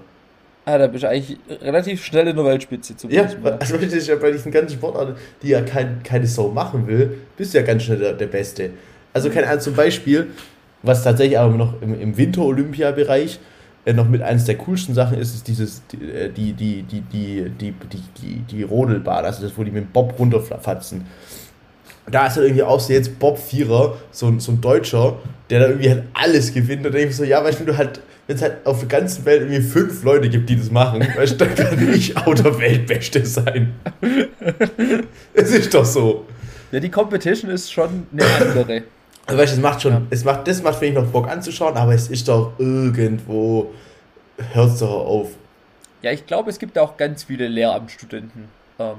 [0.66, 3.53] Ah, da bist du eigentlich relativ schnell in der Weltspitze Ja, zumindest mal.
[3.53, 7.18] also das ist ja bei diesen ganzen Sportarten, die ja kein, keine Sau machen will,
[7.36, 8.70] bist du ja ganz schnell der, der Beste.
[9.14, 10.28] Also keine Ahnung, zum Beispiel,
[10.84, 13.39] was tatsächlich aber noch im, im Winter-Olympia-Bereich
[13.86, 17.01] äh, noch mit eines der coolsten Sachen ist, ist dieses, die, äh, die, die, die,
[17.01, 21.05] die, die, die, die, die Rodelbahn, also das, wo die mit dem Bob runterfatzen.
[22.09, 25.18] Da ist halt irgendwie auch so jetzt Bob Vierer, so, ein- so ein Deutscher,
[25.49, 26.78] der da irgendwie halt alles gewinnt.
[26.80, 27.99] Und dann denke ich so, ja, weißt du, du halt,
[28.32, 31.34] wenn es halt auf der ganzen Welt irgendwie fünf Leute gibt, die das machen, weißt
[31.34, 33.74] du, dann kann ich auch der Weltbeste sein.
[35.34, 36.26] Es ist doch so.
[36.72, 38.84] Ja, die Competition ist schon eine andere.
[39.26, 40.02] Also weißt du, es macht schon, Ja.
[40.10, 43.72] es macht, das macht finde ich noch Bock anzuschauen, aber es ist doch irgendwo,
[44.54, 45.32] hört es doch auf.
[46.02, 48.46] Ja, ich glaube, es gibt auch ganz viele Lehramtsstudenten
[48.80, 48.96] ähm,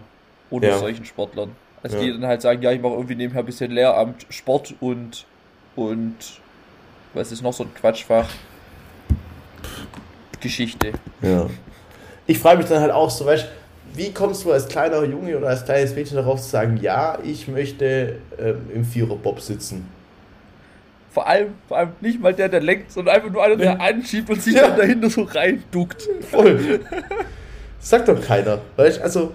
[0.50, 0.78] unter Ja.
[0.78, 1.52] solchen Sportlern.
[1.82, 2.02] Also Ja.
[2.04, 5.24] die dann halt sagen, ja, ich mache irgendwie nebenher ein bisschen Lehramt, Sport und
[5.74, 6.16] und
[7.14, 8.28] was ist noch so ein Quatschfach?
[10.42, 10.92] Geschichte.
[11.22, 11.46] Ja.
[12.26, 13.46] Ich frage mich dann halt auch so, weißt
[13.94, 17.46] wie kommst du als kleiner Junge oder als kleines Mädchen darauf zu sagen, ja, ich
[17.46, 19.86] möchte ähm, im Viererbob sitzen?
[21.10, 24.30] Vor allem, vor allem nicht mal der, der lenkt, sondern einfach nur einer, der anschiebt
[24.30, 24.68] und sich Ja.
[24.68, 26.08] dann dahinter so reinduckt.
[26.30, 26.80] Voll.
[27.80, 28.60] Sagt doch keiner.
[28.76, 29.32] Weißt also,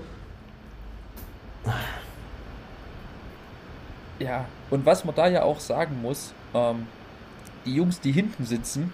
[4.19, 6.87] Ja, und was man da ja auch sagen muss, ähm,
[7.65, 8.93] die Jungs, die hinten sitzen,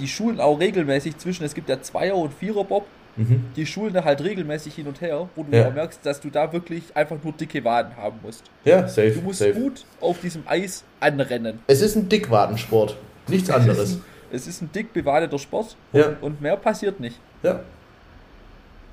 [0.00, 2.86] die schulen auch regelmäßig zwischen, es gibt ja Zweier- und Vierer-Bob,
[3.16, 3.44] mhm.
[3.54, 5.70] die schulen da halt regelmäßig hin und her, wo du Ja.
[5.70, 8.44] merkst, dass du da wirklich einfach nur dicke Waden haben musst.
[8.64, 9.10] ja, safe.
[9.12, 9.52] Du musst safe.
[9.52, 11.60] gut auf diesem Eis anrennen.
[11.66, 12.96] Es ist ein Dickwadensport.
[13.28, 13.92] Nichts Es ist, anderes.
[13.94, 17.18] ein, es ist ein dick bewadeter Sport Ja, und mehr passiert nicht.
[17.42, 17.60] ja.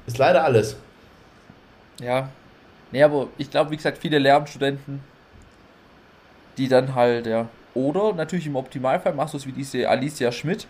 [0.05, 0.77] Ist leider alles.
[2.01, 2.29] Ja.
[2.91, 5.01] Nee, aber ich glaube, wie gesagt, viele Lehramtsstudenten,
[6.57, 7.47] die dann halt, ja.
[7.73, 10.65] Oder natürlich im Optimalfall machst du es wie diese Alicia Schmidt,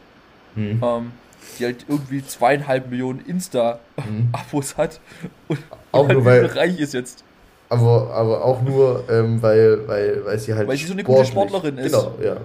[0.56, 0.82] Mhm.
[0.84, 1.12] ähm,
[1.60, 3.24] die halt irgendwie zweieinhalb Millionen.
[3.26, 5.00] Insta-Abos hat
[5.48, 5.60] und
[5.92, 7.24] Auch halt nur weil, reich ist jetzt.
[7.70, 11.26] aber, aber auch nur, ähm, weil, weil, weil sie halt Weil sie so eine gute
[11.26, 11.92] Sportlerin ist.
[11.94, 12.38] Genau, ja.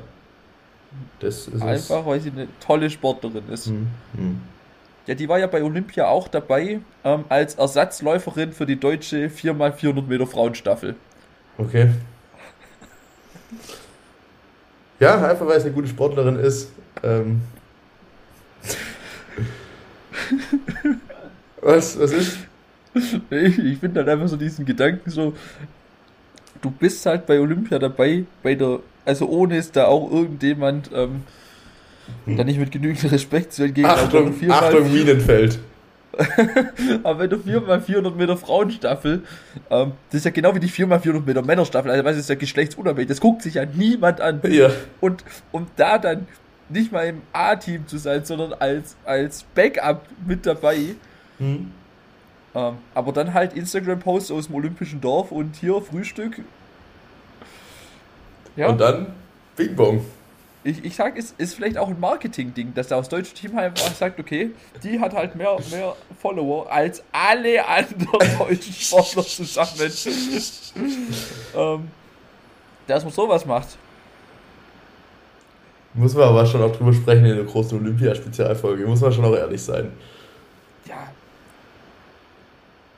[1.21, 1.63] Das ist es.
[1.63, 3.69] Einfach, weil sie eine tolle Sportlerin ist.
[3.69, 4.41] Mhm.
[5.07, 10.03] Ja, die war ja bei Olympia auch dabei ähm, als Ersatzläuferin für die deutsche 4x400
[10.07, 10.95] Meter Frauenstaffel.
[11.59, 11.91] Okay.
[15.01, 16.71] Ja, einfach weil es eine gute Sportlerin ist.
[17.03, 17.43] Ähm.
[21.61, 22.39] Was, was ist?
[23.31, 25.35] Ich, ich finde halt einfach so diesen Gedanken so,
[26.61, 31.23] du bist halt bei Olympia dabei, bei der, also ohne es da auch irgendjemand ähm,
[32.27, 35.59] da nicht mit genügend Respekt zu entgegen, Achtung, viermal- Achtung, Minenfeld.
[37.05, 39.23] aber wenn du 4x400 Meter Frauenstaffel,
[39.71, 43.09] ähm, das ist ja genau wie die 4x400 Meter Männerstaffel, also das ist ja geschlechtsunabhängig,
[43.09, 44.41] das guckt sich ja niemand an.
[44.51, 44.71] Ja.
[45.01, 46.27] Und um da dann
[46.73, 50.95] nicht mal im A-Team zu sein, sondern als, als Backup mit dabei,
[51.39, 51.73] Hm.
[52.55, 56.41] ähm, aber dann halt Instagram-Posts aus dem Olympischen Dorf und hier Frühstück.
[58.57, 59.07] Ja, Und dann
[59.57, 60.05] Bing Bong.
[60.63, 63.95] ich, ich sag, es ist vielleicht auch ein Marketing-Ding, dass das deutsche Team halt einfach
[63.97, 64.51] sagt, okay,
[64.83, 69.71] die hat halt mehr, mehr Follower als alle anderen deutschen Sportler zusammen.
[71.57, 71.89] ähm,
[72.87, 73.79] dass man sowas macht.
[75.95, 78.87] Muss man aber schon auch drüber sprechen in der großen Olympia-Spezialfolge.
[78.87, 79.93] Muss man schon auch ehrlich sein.
[80.89, 81.13] Ja,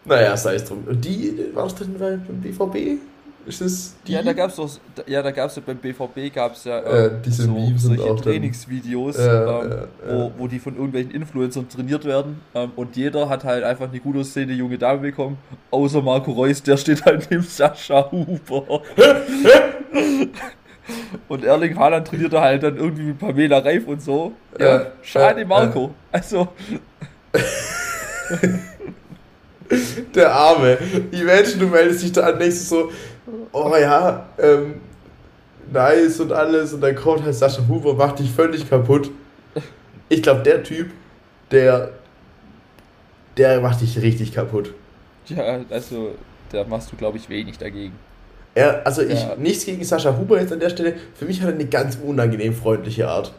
[0.04, 0.84] Naja, sei es drum.
[0.86, 3.00] Und die, war das denn beim BVB?
[3.46, 4.12] Ist das die?
[4.12, 4.70] Ja, da gab's doch,
[5.06, 9.16] ja, da gab's ja beim BVB gab's ja Äh, ähm, diese Memes und solche Trainingsvideos,
[9.18, 13.44] Äh, ähm, äh, wo, wo die von irgendwelchen Influencern trainiert werden ähm, und jeder hat
[13.44, 15.36] halt einfach eine gut aussehende junge Dame bekommen,
[15.70, 18.80] außer Marco Reus, der steht halt neben Sascha Huber.
[21.28, 24.32] und Erling Haaland trainiert da halt dann irgendwie mit Pamela Reif und so.
[24.58, 25.94] Ja, schade Marco.
[26.12, 26.48] Also,
[30.14, 30.78] Der Arme.
[31.10, 32.92] Imagine, du meldest dich da an, denkst du so,
[33.52, 34.74] oh ja, ähm,
[35.72, 36.72] nice und alles.
[36.74, 39.10] Und dann kommt halt Sascha Huber, macht dich völlig kaputt.
[40.08, 40.90] Ich glaube, der Typ,
[41.50, 41.90] der,
[43.36, 44.72] der macht dich richtig kaputt.
[45.26, 46.14] ja, also,
[46.52, 47.94] da machst du, glaube ich, wenig dagegen.
[48.54, 49.34] Er, also ich, Ja.
[49.36, 50.94] nichts gegen Sascha Huber jetzt an der Stelle.
[51.14, 53.32] Für mich hat er eine ganz unangenehm freundliche Art.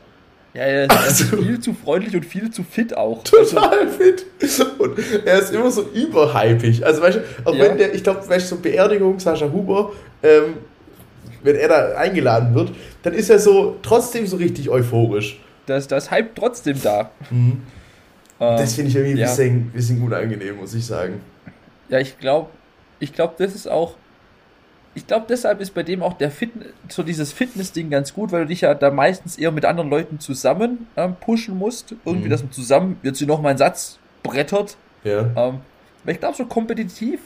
[0.53, 3.24] Ja, er ist, Also- viel zu freundlich und viel zu fit auch.
[3.38, 4.26] Also, Total fit.
[4.78, 6.86] Und er ist immer so überhypig.
[6.86, 7.63] Also weißt du, auch Ja.
[7.66, 9.91] wenn der, ich glaube, weißt du, so Beerdigung Sascha Huber,
[10.24, 10.55] ähm,
[11.43, 12.72] wenn er da eingeladen wird,
[13.03, 15.39] dann ist er so trotzdem so richtig euphorisch.
[15.68, 17.09] das, das Hype trotzdem da.
[17.32, 17.61] Ähm,
[18.39, 19.26] Das finde ich irgendwie ein ja.
[19.28, 21.22] bisschen, bisschen unangenehm, muss ich sagen.
[21.89, 22.49] Ja, ich glaube,
[22.99, 23.95] ich glaube, das ist auch.
[24.98, 26.52] Ich glaube, deshalb ist bei dem auch der Fit,
[26.88, 30.20] so dieses Fitness-Ding ganz gut, weil du dich ja da meistens eher mit anderen Leuten
[30.20, 31.93] zusammen ähm, pushen musst.
[32.06, 32.30] Irgendwie, Mhm.
[32.32, 34.78] dass man zusammen jetzt hier nochmal einen Satz brettert.
[35.04, 35.20] Ja.
[35.36, 35.60] Ähm,
[36.06, 37.20] weil ich glaube, so kompetitiv,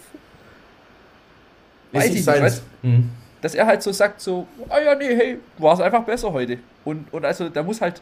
[1.92, 3.10] Ist weiß ich nicht weißt- Mhm.
[3.42, 6.58] dass er halt so sagt, so, ah ja, nee, hey, du warst einfach besser heute.
[6.86, 8.02] Und, und also, da muss halt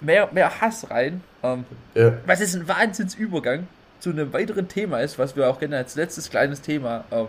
[0.00, 1.22] mehr, mehr Hass rein.
[1.42, 2.12] Ähm, Ja.
[2.26, 3.66] was ist ein Wahnsinnsübergang
[4.00, 7.28] zu einem weiteren Thema ist, was wir auch gerne als letztes kleines Thema ähm,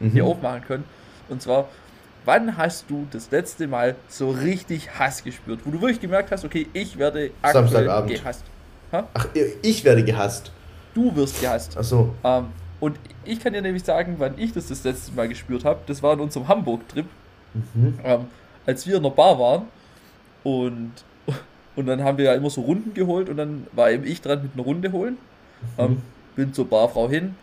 [0.00, 0.10] Mhm.
[0.10, 0.84] hier aufmachen können.
[1.28, 1.68] Und zwar,
[2.24, 5.60] wann hast du das letzte Mal so richtig Hass gespürt?
[5.64, 8.44] Wo du wirklich gemerkt hast, okay, ich werde aktuell gehasst.
[8.92, 9.28] Ach,
[9.62, 10.50] ich werde gehasst.
[10.94, 11.76] Du wirst gehasst.
[11.78, 12.12] Ach so.
[12.24, 12.46] Ähm,
[12.80, 15.80] und ich kann dir nämlich sagen, wann ich das das letzte Mal gespürt habe.
[15.86, 17.06] Das war in unserem Hamburg-Trip,
[17.52, 17.98] Mhm.
[18.04, 18.26] ähm,
[18.66, 19.62] als wir in der Bar waren.
[20.42, 20.92] Und,
[21.76, 24.42] und dann haben wir ja immer so Runden geholt und dann war eben ich dran
[24.42, 25.18] mit einer Runde holen.
[25.76, 25.84] Mhm.
[25.84, 26.02] Ähm,
[26.36, 27.34] bin zur Barfrau hin.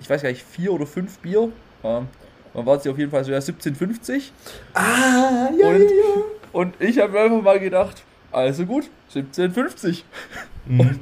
[0.00, 1.50] Ich weiß gar nicht, vier oder fünf Bier.
[1.84, 2.06] Ähm,
[2.54, 4.30] dann war sie auf jeden Fall so ja 17,50.
[4.74, 6.22] Ah, ja, und, ja, ja.
[6.52, 8.02] Und ich habe mir einfach mal gedacht,
[8.32, 10.02] also gut, 17,50.
[10.66, 10.80] Mhm.
[10.80, 11.00] Und,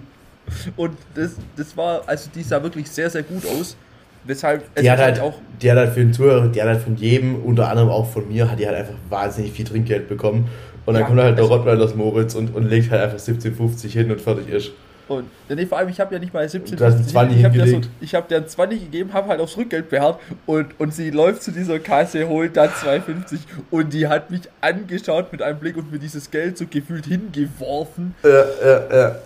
[0.77, 3.77] und das, das war, also die sah wirklich sehr, sehr gut aus.
[4.24, 6.83] Weshalb es Die hat halt auch die hat halt für den Zuhörer, die hat halt
[6.83, 10.49] von jedem, unter anderem auch von mir, hat die halt einfach wahnsinnig viel Trinkgeld bekommen.
[10.85, 13.89] Und dann Ja, kommt halt der also- Rottweilers Moritz und, und legt halt einfach 17,50
[13.93, 14.72] hin und fertig ist.
[15.09, 17.44] Und nee, vor allem, ich habe ja nicht mal 17 Du hast einen 20 ich
[17.44, 20.92] habe so, ich habe der einen 20 gegeben, habe halt aufs Rückgeld beharrt und, und
[20.92, 23.38] sie läuft zu dieser Kasse, holt da 2,50
[23.70, 28.16] und die hat mich angeschaut mit einem Blick und mir dieses Geld so gefühlt hingeworfen.
[28.24, 29.16] Ja, ja, ja.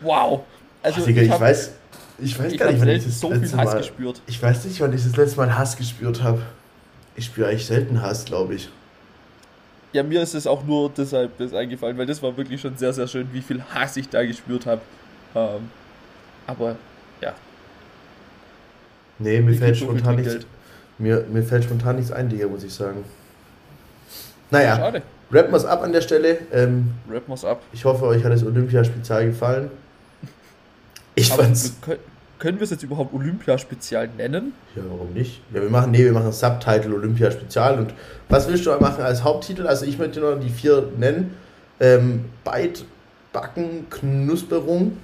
[0.00, 0.40] Wow.
[0.82, 1.70] Also Also, Digga, ich, hab- weiß,
[2.18, 4.22] ich weiß ich gar hab nicht, wann ich das so viel letzte Hass Mal, gespürt.
[4.26, 6.42] Ich weiß nicht, wann ich das letzte Mal Hass gespürt habe.
[7.14, 8.68] Ich spüre eigentlich selten Hass, glaube ich.
[9.92, 12.92] Ja, mir ist es auch nur deshalb das eingefallen, weil das war wirklich schon sehr,
[12.92, 14.80] sehr schön, wie viel Hass ich da gespürt habe.
[15.34, 15.70] Ähm,
[16.46, 16.76] aber
[17.20, 17.34] ja,
[19.20, 20.38] Nee, mir fällt spontan nichts.
[20.98, 23.04] Mir, mir fällt spontan nichts ein, Digga, muss ich sagen.
[24.50, 25.02] Naja, schade.
[25.30, 26.38] rappen wir's ab an der Stelle.
[26.52, 27.62] Ähm, Rappen wir's ab.
[27.72, 29.70] ich hoffe, euch hat das Olympiaspezial gefallen.
[31.14, 31.74] Ich Aber fand's.
[31.86, 31.98] wir
[32.38, 34.54] können, wir es jetzt überhaupt Olympia-Spezial nennen?
[34.74, 35.42] Ja, warum nicht?
[35.52, 37.78] Ja, wir machen, nee, wir machen Subtitle Olympia Spezial.
[37.78, 37.92] Und
[38.30, 39.66] was willst du machen als Haupttitel?
[39.66, 41.34] Also ich möchte nur die vier nennen.
[41.78, 42.84] Ähm, Beit,
[43.32, 44.96] Backen, Knusperung,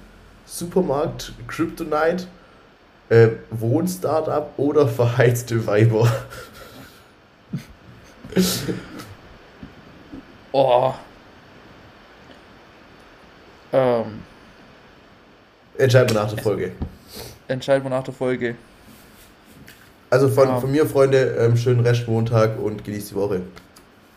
[0.47, 2.25] Supermarkt, Kryptonite,
[3.09, 6.07] äh, Wohnstartup oder verheizte Weiber.
[10.51, 10.93] Oh.
[13.73, 14.05] Ähm,
[15.77, 16.71] Entscheiden wir nach der Folge.
[17.47, 18.55] entscheiden wir nach der Folge.
[20.09, 20.59] Also von, Ja.
[20.59, 23.41] von mir, Freunde, ähm, schönen Restmontag und genießt die Woche.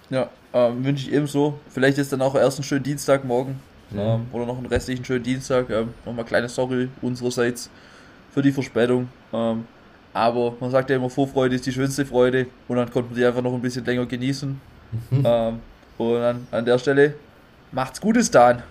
[0.08, 1.58] Ja, ähm, wünsche ich ebenso.
[1.68, 3.24] Vielleicht ist dann auch erst ein schönen Dienstag
[3.94, 4.14] Ja.
[4.14, 5.70] Ähm, oder noch einen restlichen schönen Dienstag.
[5.70, 7.70] Ähm, Nochmal kleine Sorry unsererseits
[8.32, 9.08] für die Verspätung.
[9.32, 9.64] Ähm,
[10.12, 12.46] aber man sagt ja immer, Vorfreude ist die schönste Freude.
[12.68, 14.60] Und dann konnten wir die einfach noch ein bisschen länger genießen.
[15.10, 15.22] Mhm.
[15.24, 15.60] Ähm,
[15.98, 17.14] und an, an der Stelle,
[17.72, 18.62] macht's Gutes, Dan.